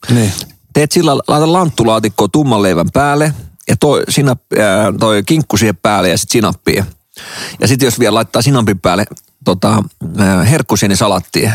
[0.10, 0.34] Niin.
[0.74, 3.34] Teet sillä, laita lanttulaatikkoa tumman leivän päälle
[3.68, 6.86] ja toi, sinap, ää, toi kinkku siihen päälle ja sitten sinappia.
[7.60, 9.06] Ja sitten jos vielä laittaa sinapin päälle
[9.46, 9.84] tota,
[10.50, 11.52] herkkusienisalattia.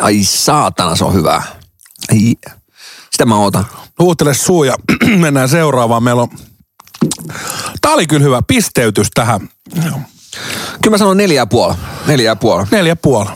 [0.00, 1.42] Ai saatana, se on hyvää.
[2.12, 2.36] Ai,
[3.10, 3.66] sitä mä ootan.
[3.98, 4.74] Huutele suu ja
[5.20, 6.02] mennään seuraavaan.
[6.02, 6.28] Meillä on...
[7.80, 9.48] Tää oli kyllä hyvä pisteytys tähän.
[10.82, 11.74] Kyllä mä sanon neljä ja puoli.
[12.06, 12.66] Neljä ja puoli.
[12.70, 13.30] Neljä puoli.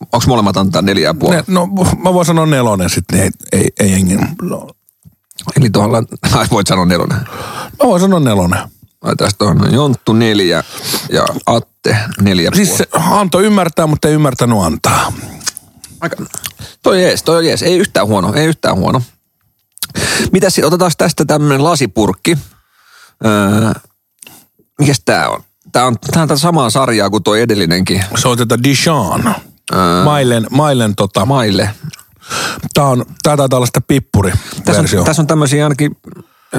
[0.00, 1.36] Onko molemmat antaa neljä ja puoli?
[1.36, 1.66] Ne, no
[2.02, 4.16] mä voin sanoa nelonen sitten, ei, ei, ei jengi.
[4.42, 4.68] No,
[5.60, 6.02] Eli tuolla,
[6.38, 7.18] ai voit sanoa nelonen.
[7.82, 8.58] mä voin sanoa nelonen.
[9.16, 10.64] Tästä on Jonttu neljä
[11.10, 12.78] ja Atte neljä Siis puoli.
[12.78, 15.12] se antoi ymmärtää, mutta ei ymmärtänyt antaa.
[16.00, 16.16] Aika,
[16.82, 17.62] toi jees, toi jees.
[17.62, 19.02] Ei yhtään huono, ei yhtään huono.
[20.32, 22.38] Mitäs sitten, otetaan tästä tämmönen lasipurkki.
[23.24, 23.70] Öö,
[24.78, 25.42] mikäs tää on?
[25.72, 28.04] Tää on, tää on tätä samaa sarjaa kuin toi edellinenkin.
[28.16, 29.34] Se on tätä Dijon.
[30.04, 31.70] Mailen, mailen tota, Maille.
[32.74, 34.98] tää, on, tää taitaa olla sitä Tässä pippuriversio.
[35.00, 35.96] on, tässä on tämmöisiä ainakin,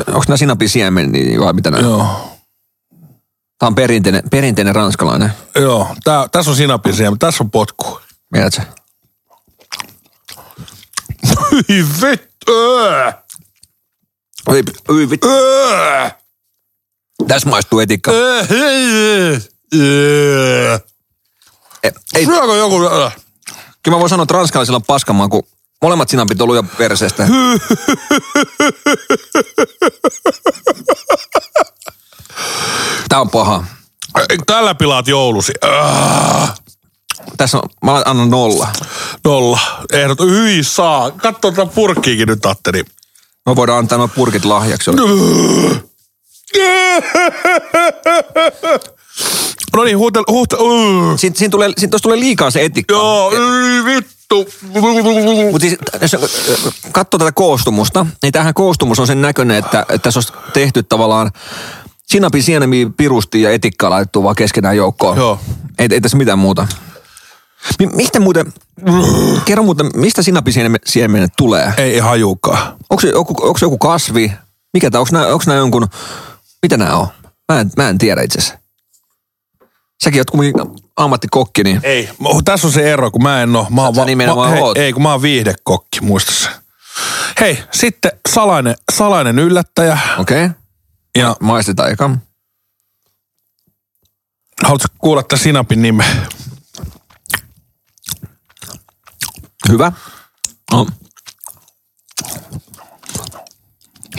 [0.07, 1.83] onko nämä sinapisiemeniä vai mitä nämä?
[1.83, 2.36] Joo.
[3.59, 5.33] Tää on perinteinen, perinteinen ranskalainen.
[5.55, 8.01] Joo, tää, tässä on sinapisia, mutta tässä on potku.
[8.31, 8.61] Mietitkö?
[11.69, 12.53] Hyi vittu!
[14.47, 15.27] Oi, oi, vittu.
[17.27, 18.11] Tässä maistuu etikka.
[18.11, 18.45] Öö!
[19.75, 20.79] Öö!
[21.83, 22.79] Ei, ei, Syökö joku?
[23.83, 25.43] Kyllä mä voin sanoa, että ranskalaisilla on paskanmaa, kun
[25.81, 27.27] molemmat sinapit on luja perseestä.
[33.17, 33.63] Tää on paha.
[34.47, 35.53] Tällä pilaat joulusi.
[35.63, 35.71] Öö!
[37.37, 38.67] Tässä on, mä annan nolla.
[39.23, 39.59] Nolla.
[39.93, 40.19] Ehdot.
[40.19, 41.11] Hyi saa.
[41.11, 42.83] Katso tätä purkkiikin nyt, Atteri.
[43.45, 44.91] Me voidaan antaa nuo purkit lahjaksi.
[49.73, 50.59] No niin, huutel, huutel.
[50.59, 51.17] Öö.
[51.17, 52.93] Siin, siinä tulee, siinä tuossa tulee liikaa se etikka.
[52.93, 54.47] Joo, hyi vittu.
[55.51, 56.15] Mutta siis, jos
[56.91, 61.31] katsoo tätä koostumusta, niin tähän koostumus on sen näköinen, että, että tässä olisi tehty tavallaan
[62.07, 65.17] sinapin sienemiä pirusti ja etikkaa laitettu vaan keskenään joukkoon.
[65.17, 65.39] Joo.
[65.79, 66.67] Ei, ei tässä mitään muuta.
[67.79, 68.53] Mi- mistä muuten,
[69.45, 70.53] kerro muuten, mistä sinapin
[70.85, 71.73] siemenet tulee?
[71.77, 72.75] Ei, ei hajukaan.
[72.89, 74.31] Onko se, joku, onko se joku kasvi?
[74.73, 75.87] Mikä tämä, onko nämä, onko nämä jonkun,
[76.61, 77.07] mitä nämä on?
[77.51, 78.59] Mä en, mä en tiedä itse asiassa.
[80.03, 80.63] Säkin oot kumminkin
[80.97, 82.09] ammattikokki, niin Ei,
[82.45, 83.67] tässä on se ero, kun mä en oo.
[83.69, 84.77] Mä oon Sä nimenomaan hei, oot.
[84.77, 86.49] ei, kun mä oon viihdekokki, muista se.
[87.39, 89.97] Hei, sitten salainen, salainen yllättäjä.
[90.19, 90.45] okei.
[90.45, 90.66] Okay.
[91.17, 92.09] Ja Maistetaan eka.
[94.63, 96.27] haluatko kuulla tämän sinapin nimen?
[99.69, 99.91] Hyvä.
[100.71, 100.87] No.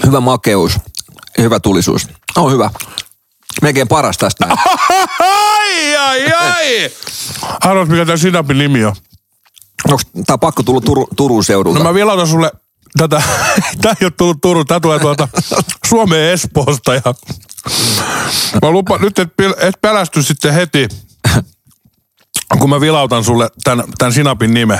[0.07, 0.79] Hyvä makeus.
[1.39, 2.07] Hyvä tulisuus.
[2.37, 2.71] On hyvä.
[3.63, 4.47] Melkein paras tästä.
[5.19, 6.91] Ai, ai, ai!
[7.61, 8.97] Arvois, mikä tämän sinapin nimi on?
[9.85, 11.79] Onko tää pakko tulla Turu, Turun seudulta?
[11.79, 12.51] No mä vielä otan sulle
[12.99, 13.23] tätä,
[13.83, 15.29] tää ei ole tullut Turun, tää tulee tuolta
[15.87, 17.15] Suomen Espoosta ja
[18.63, 19.29] mä lupaan nyt, et,
[19.59, 20.89] et pelästy sitten heti,
[22.59, 24.79] kun mä vilautan sulle tämän, tämän sinapin nimen.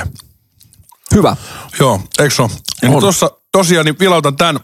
[1.15, 1.35] Hyvä.
[1.79, 2.51] Joo, eikö se ole?
[2.87, 3.01] On.
[3.01, 4.59] tossa, tosiaan niin vilautan tämän.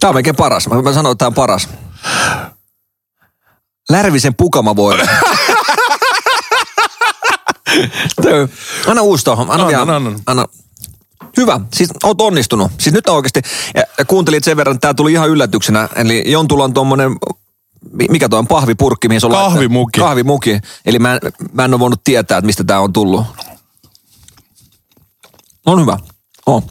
[0.00, 0.68] Tää on melkein paras.
[0.68, 1.68] Mä, mä sanon, että tää on paras.
[3.90, 4.98] Lärvisen pukama voi.
[8.86, 9.50] Anna uusi tuohon.
[9.50, 9.96] Anna, Annan, vielä.
[9.96, 10.20] annan.
[10.26, 10.44] Anna.
[11.36, 11.60] Hyvä.
[11.74, 12.72] Siis oot onnistunut.
[12.78, 13.40] Siis nyt oikeasti,
[13.74, 15.88] ja, kuuntelit sen verran, että tämä tuli ihan yllätyksenä.
[15.96, 17.10] Eli Jontulla on tuommoinen,
[18.10, 20.00] mikä tuo on pahvipurkki, mihin se on laittanut- Kahvimuki.
[20.00, 20.60] Kahvimuki.
[20.86, 21.20] Eli mä, en-
[21.52, 23.24] mä en ole voinut tietää, että mistä tämä on tullut.
[25.66, 25.98] On hyvä.
[26.46, 26.62] On.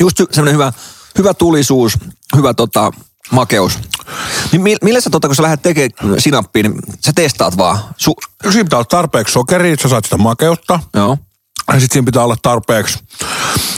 [0.00, 0.72] Just semmoinen hyvä,
[1.18, 1.98] hyvä tulisuus,
[2.36, 2.90] hyvä tota,
[3.30, 3.78] makeus.
[4.52, 7.78] Niin mi- millä sä, tota, kun sä lähdet tekemään sinappia, niin sä testaat vaan.
[7.78, 10.80] Su- Siinä pitää olla tarpeeksi sokeria, että sä saat sitä makeutta.
[10.94, 11.18] joo.
[11.68, 12.98] Ja sitten siinä pitää olla tarpeeksi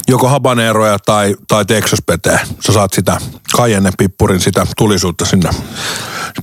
[0.09, 2.41] joko habaneroja tai, tai teksaspeteä.
[2.67, 3.21] Sä saat sitä
[3.99, 5.51] pippurin sitä tulisuutta sinne.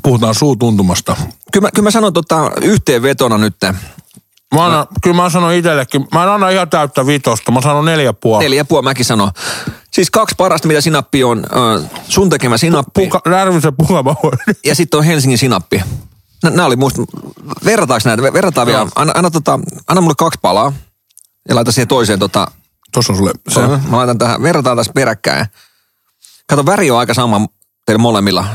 [0.03, 1.15] Puhutaan suutuntumasta.
[1.53, 3.55] Kyllä mä, kyllä mä sanon tota, yhteenvetona nyt.
[4.55, 8.13] Mä annan, kyllä mä sanon itsellekin, mä en anna ihan täyttä vitosta, mä sanon neljä
[8.13, 8.43] puoli.
[8.43, 9.31] Neljä puoli mäkin sanon.
[9.91, 11.39] Siis kaksi parasta, mitä sinappi on.
[11.39, 14.15] Äh, sun tekemä sinappi Puka, Närvisen pukama
[14.65, 15.81] ja sitten on Helsingin sinappi.
[16.43, 17.01] Nämä oli musta,
[17.65, 18.33] verrataanko näitä?
[18.33, 18.87] Verrataan vielä.
[18.95, 20.73] Anna, anna, tota, anna mulle kaksi palaa
[21.49, 22.47] ja laita siihen toiseen tota,
[22.91, 23.59] Tuossa on sulle se.
[23.59, 25.45] Mä laitan tähän, verrataan tässä peräkkäin.
[26.47, 27.47] Kato, väri on aika sama
[27.85, 28.45] teillä molemmilla.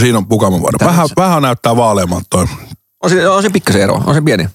[0.00, 0.26] Siinä on.
[0.78, 2.46] Tää Vähän, vähän näyttää vaaleammalta toi.
[3.02, 4.48] On se, on se pikkasen ero, on se pieni.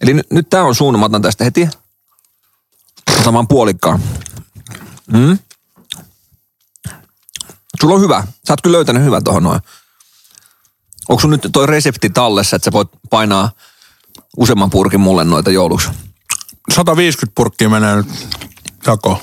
[0.00, 1.68] Eli nyt, nyt tää on sun, mä otan tästä heti.
[3.20, 4.00] Otan vaan puolikkaan.
[5.12, 5.38] Mm.
[7.80, 8.26] Sulla on hyvä.
[8.46, 9.60] Sä oot kyllä löytänyt hyvän tohon noin.
[11.08, 13.50] Onko sun nyt toi resepti tallessa, että sä voit painaa
[14.36, 15.88] useamman purkin mulle noita jouluksi?
[16.72, 18.06] 150 purkkia menee nyt
[18.86, 19.18] jakoon.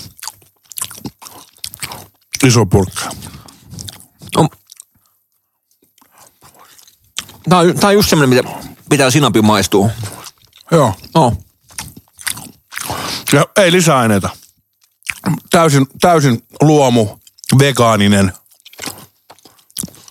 [2.44, 3.02] Iso purkki.
[4.36, 4.50] On.
[7.50, 8.50] Tää on, tää on just semmonen, mitä
[8.89, 9.91] pitää sinapi maistuu.
[10.72, 10.94] Joo.
[11.16, 11.34] No.
[13.34, 14.30] Ja ei lisäaineita.
[15.50, 17.08] Täysin, täysin luomu,
[17.60, 18.34] vegaaninen.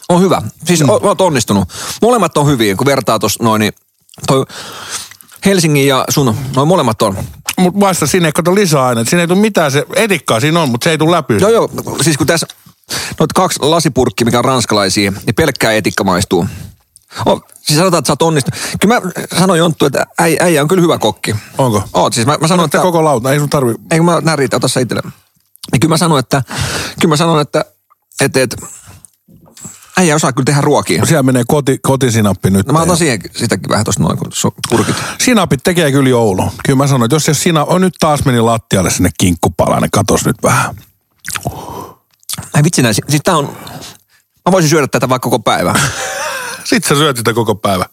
[0.09, 0.43] On hyvä.
[0.65, 0.89] Siis mm.
[0.89, 1.69] oot onnistunut.
[2.03, 3.73] Molemmat on hyviä, kun vertaa tuossa noin, niin
[4.27, 4.47] toi
[5.45, 7.17] Helsingin ja sun, noin molemmat on.
[7.59, 9.11] Mutta vasta sinne ei kato lisäaineita.
[9.11, 11.35] Siinä ei tule mitään, se etikkaa siinä on, mutta se ei tule läpi.
[11.41, 11.71] Joo, joo.
[12.01, 12.47] Siis kun tässä
[13.21, 16.47] noit kaksi lasipurkkia, mikä on ranskalaisia, niin pelkkää etikka maistuu.
[17.27, 18.61] Oh, siis sanotaan, että sä oot onnistunut.
[18.81, 21.37] Kyllä mä sanoin Jonttu, että äijä, äijä on kyllä hyvä kokki.
[21.59, 21.83] Onko?
[21.95, 22.79] Oot, siis mä, mä sanoin, että...
[22.79, 23.75] koko lauta, ei sun tarvi.
[23.91, 25.03] Eikö mä näin riitä, ota sä itselle.
[25.73, 26.43] Niin kyllä mä sanoin, että...
[27.01, 27.65] Kyllä mä sanon, että...
[28.21, 28.57] Että, että
[29.97, 31.07] äijä osaa kyllä tehdä ruokia.
[31.07, 32.67] Siellä menee koti, kotisinappi nyt.
[32.67, 34.33] No mä otan siihen sitäkin vähän tuosta noin, kun
[34.71, 34.97] purkit.
[35.21, 36.53] Sinapit tekee kyllä joulu.
[36.65, 39.91] Kyllä mä sanoin, että jos se sina on nyt taas meni lattialle sinne kinkkupala, niin
[39.91, 40.77] katos nyt vähän.
[42.55, 43.57] Ai vitsi näin, siis tää on...
[44.47, 45.75] Mä voisin syödä tätä vaikka koko päivä.
[46.65, 47.87] Sitten sä syöt sitä koko päivä.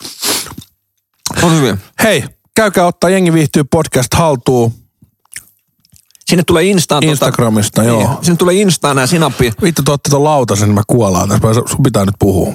[1.42, 1.82] On hyvin.
[2.04, 2.24] Hei,
[2.56, 4.74] käykää ottaa Jengi viihtyy podcast haltuun
[6.30, 7.04] Sinne tulee Instaan...
[7.04, 8.00] Instagramista, Tota, joo.
[8.00, 9.54] niin, sinne tulee Instaan nää sinappi.
[9.62, 11.62] Vittu, te otte ton lautasen, niin mä kuolaan tässä.
[11.66, 12.54] Sun pitää nyt puhua.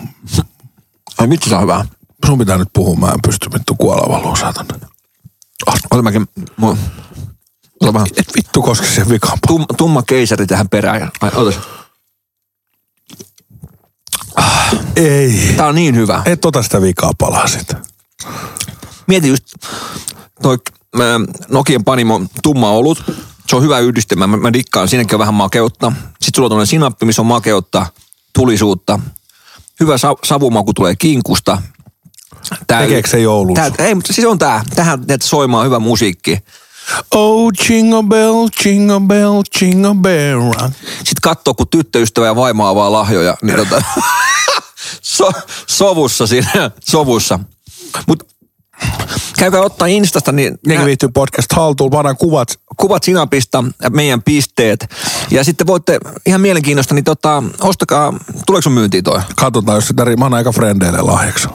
[1.19, 1.85] Ai vitsi, se on hyvä.
[2.27, 4.67] Sun pitää nyt puhua, mä en pysty vittu kuolaan valuu saatan.
[5.91, 6.27] Ota mäkin...
[6.57, 6.77] Mua.
[7.81, 8.09] Ota vähän.
[8.17, 9.39] Et vittu koske siihen vikaan.
[9.47, 11.11] Tum, tumma keisari tähän perään.
[11.21, 11.55] Ai, otas.
[14.97, 15.55] Ei.
[15.57, 16.23] Tää on niin hyvä.
[16.25, 17.73] Et ota sitä vikaa palaa sit.
[19.07, 19.45] Mieti just
[20.43, 20.59] toi
[20.97, 21.05] mä,
[21.49, 23.05] Nokian Panimo tumma olut.
[23.49, 24.27] Se on hyvä yhdistelmä.
[24.27, 24.89] Mä, mä dikkaan.
[24.89, 25.93] Siinäkin on vähän makeutta.
[26.09, 27.87] Sitten sulla on tuollainen sinappi, missä on makeutta,
[28.33, 29.01] tulisuutta.
[29.81, 31.63] Hyvä sa- savumaku tulee kinkusta.
[32.67, 33.71] Tää, Tekeekö se joulussa?
[33.71, 34.65] Tää, ei, mutta siis on tää.
[34.75, 36.39] Tähän että soimaa hyvä musiikki.
[37.11, 40.53] Oh, jingle bell, jingle bell, jingle bell.
[40.95, 43.83] Sitten katsoo, kun tyttöystävä ja vaimo avaa lahjoja, niin tota,
[45.03, 45.31] so,
[45.67, 47.39] sovussa siinä, sovussa.
[48.07, 48.34] Mut
[49.39, 52.61] käykää ottaa Instasta, niin Jengi viihtyy podcast haltuun, pannaan kuvat.
[52.77, 54.87] kuvat sinapista, ja meidän pisteet.
[55.31, 58.13] Ja sitten voitte ihan mielenkiinnosta, niin tota, ostakaa,
[58.47, 59.21] tuleeko sun myyntiin toi?
[59.37, 61.49] Katsotaan, jos sitä ri- mä annan aika frendeille lahjaksi.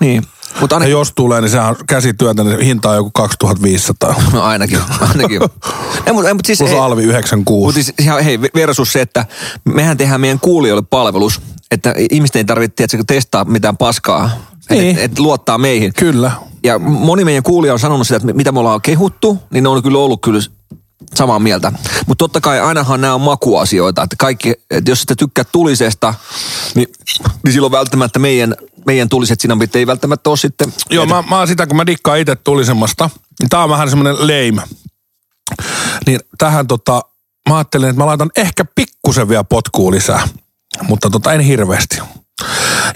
[0.00, 0.22] Niin,
[0.60, 4.14] mutta Ja ainakin, jos tulee, niin sehän on käsityötä, niin hinta on joku 2500.
[4.32, 5.40] no ainakin, ainakin.
[6.06, 7.64] ei, mutta, ei, mutta siis, Plus ei, alvi 96.
[7.66, 9.26] Mutta siis ihan, hei, versus se, että
[9.64, 14.30] mehän tehdään meidän kuulijoille palvelus, että ihmisten ei tarvitse tiedätkö, testaa mitään paskaa,
[14.70, 14.88] Niin.
[14.90, 15.92] että et luottaa meihin.
[15.92, 16.32] Kyllä.
[16.64, 19.82] Ja moni meidän kuulija on sanonut sitä, että mitä me ollaan kehuttu, niin ne on
[19.82, 20.40] kyllä ollut kyllä
[21.14, 21.72] samaa mieltä.
[22.06, 26.14] Mutta totta kai ainahan nämä on makuasioita, että kaikki, että jos sitä tykkää tulisesta,
[26.74, 26.88] niin,
[27.44, 28.54] niin silloin välttämättä meidän,
[28.86, 30.72] meidän tuliset sinapit ei välttämättä ole sitten...
[30.90, 33.10] Joo, mä, mä sitä, kun mä dikkaan itse tulisemmasta,
[33.40, 34.62] niin tää on vähän semmoinen lame.
[36.06, 37.02] Niin tähän tota,
[37.48, 40.28] mä ajattelin, että mä laitan ehkä pikkusen vielä potkuu lisää,
[40.88, 41.98] mutta tota en hirveästi.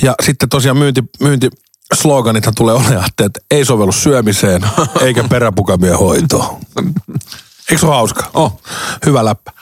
[0.02, 1.50] Ja sitten tosiaan myynti, myynti
[1.94, 4.62] sloganithan tulee olemaan, että ei sovellu syömiseen
[5.00, 6.60] eikä peräpukamien hoitoon.
[7.70, 8.30] Eikö se ole hauska?
[8.34, 8.62] Oh.
[9.06, 9.52] Hyvä läppä.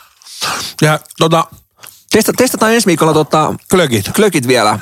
[0.82, 1.44] Ja tota,
[2.14, 4.10] Testa, testataan ensi viikolla tota, klökit.
[4.16, 4.78] klökit vielä.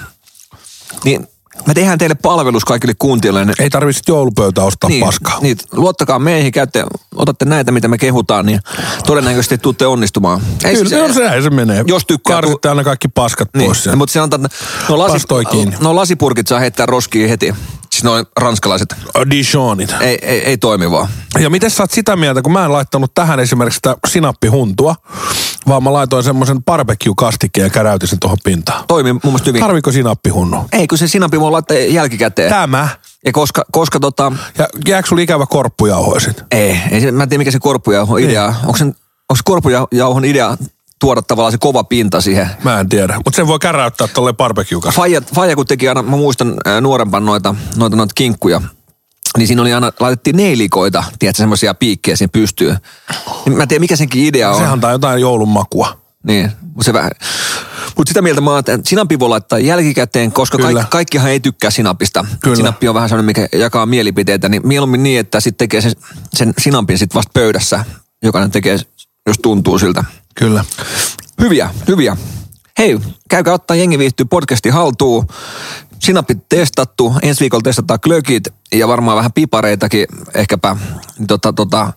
[1.05, 1.29] Niin
[1.67, 3.53] Me tehdään teille palvelus kaikille kuuntelijoille.
[3.59, 5.39] Ei tarvitse joulupöytä ostaa Niin, paskaa.
[5.41, 6.85] niin, luottakaa meihin, käytte,
[7.15, 8.61] otatte näitä, mitä me kehutaan, niin
[9.07, 10.41] todennäköisesti tuutte onnistumaan.
[10.65, 11.85] Ei Kyllä, siis- se, sehän se menee.
[11.87, 13.97] Jos tykkää- Karsitte aina kaikki paskat Niin, pois sieltä.
[13.97, 14.39] mutta se että
[14.89, 15.27] no, lasi,
[15.81, 17.55] no lasipurkit saa heittää roskiin heti.
[18.03, 18.95] Siis noin ranskalaiset.
[19.31, 19.95] Dijonit.
[20.01, 21.09] Ei, ei, ei toimi vaan.
[21.39, 24.95] Ja miten sä oot sitä mieltä, kun mä en laittanut tähän esimerkiksi sitä sinappihuntua,
[25.69, 28.85] vaan mä laitoin semmoisen barbecue-kastikkeen ja käräytin sen tuohon pintaan.
[28.89, 29.61] Toimii mun mielestä hyvin.
[29.61, 30.65] Tarviko sinappihunnu?
[30.73, 32.51] ei, kun se sinappi voi laittaa jälkikäteen.
[32.51, 32.89] Tämä.
[33.27, 36.43] Ja koska, koska tota, Ja jääkö sulla ikävä korppujauhoa sit?
[36.51, 38.47] ei, ei mä en tiedä mikä se korppujauhon idea.
[38.51, 38.57] Niin.
[38.57, 40.57] Onko, onko se korppujauhon idea
[41.03, 42.51] tuoda tavallaan se kova pinta siihen?
[42.65, 43.15] Mä en tiedä.
[43.17, 47.55] Mutta sen voi käräyttää tolleen barbecue Faija, Faija kun teki aina, mä muistan nuorempan noita,
[47.77, 48.61] noita, noita kinkkuja,
[49.37, 52.77] niin siinä oli aina, laitettiin neilikoita, tiedätkö, semmoisia piikkejä siihen pystyyn.
[53.47, 54.57] Niin mä en tiedä, mikä senkin idea on.
[54.57, 55.99] Se antaa jotain joulun makua.
[56.27, 57.11] Niin, mutta se vähän.
[57.97, 60.73] Mutta sitä mieltä mä oon, että sinappi voi laittaa jälkikäteen, koska Kyllä.
[60.73, 62.25] kaikki, kaikkihan ei tykkää sinapista.
[62.41, 62.57] Kyllä.
[62.57, 65.93] Sinappi on vähän sellainen, mikä jakaa mielipiteitä, niin mieluummin niin, että sitten tekee sen,
[66.35, 67.85] sen sinapin sitten vasta pöydässä.
[68.23, 68.79] Jokainen tekee,
[69.27, 70.05] jos tuntuu siltä.
[70.35, 70.65] Kyllä.
[71.41, 72.17] Hyviä, hyviä.
[72.79, 75.27] Hei, käykää ottaa Jengi viihtyy podcasti haltuun.
[75.99, 80.77] Sinapit testattu, ensi viikolla testataan klökit ja varmaan vähän pipareitakin ehkäpä
[81.29, 81.93] tota, tota,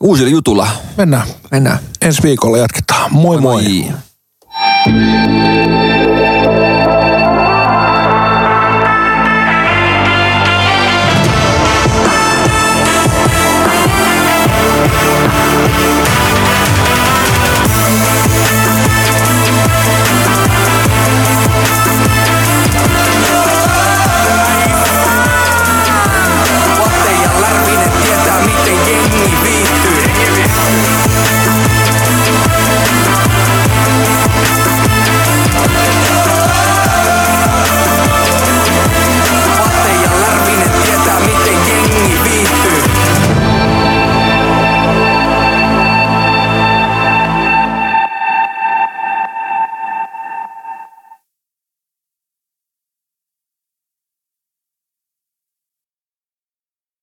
[0.00, 0.68] uusilla jutulla.
[0.96, 1.26] Mennään.
[1.50, 1.78] Mennään.
[2.00, 3.12] Ensi viikolla jatketaan.
[3.12, 3.62] Moi moi.
[3.62, 3.92] moi.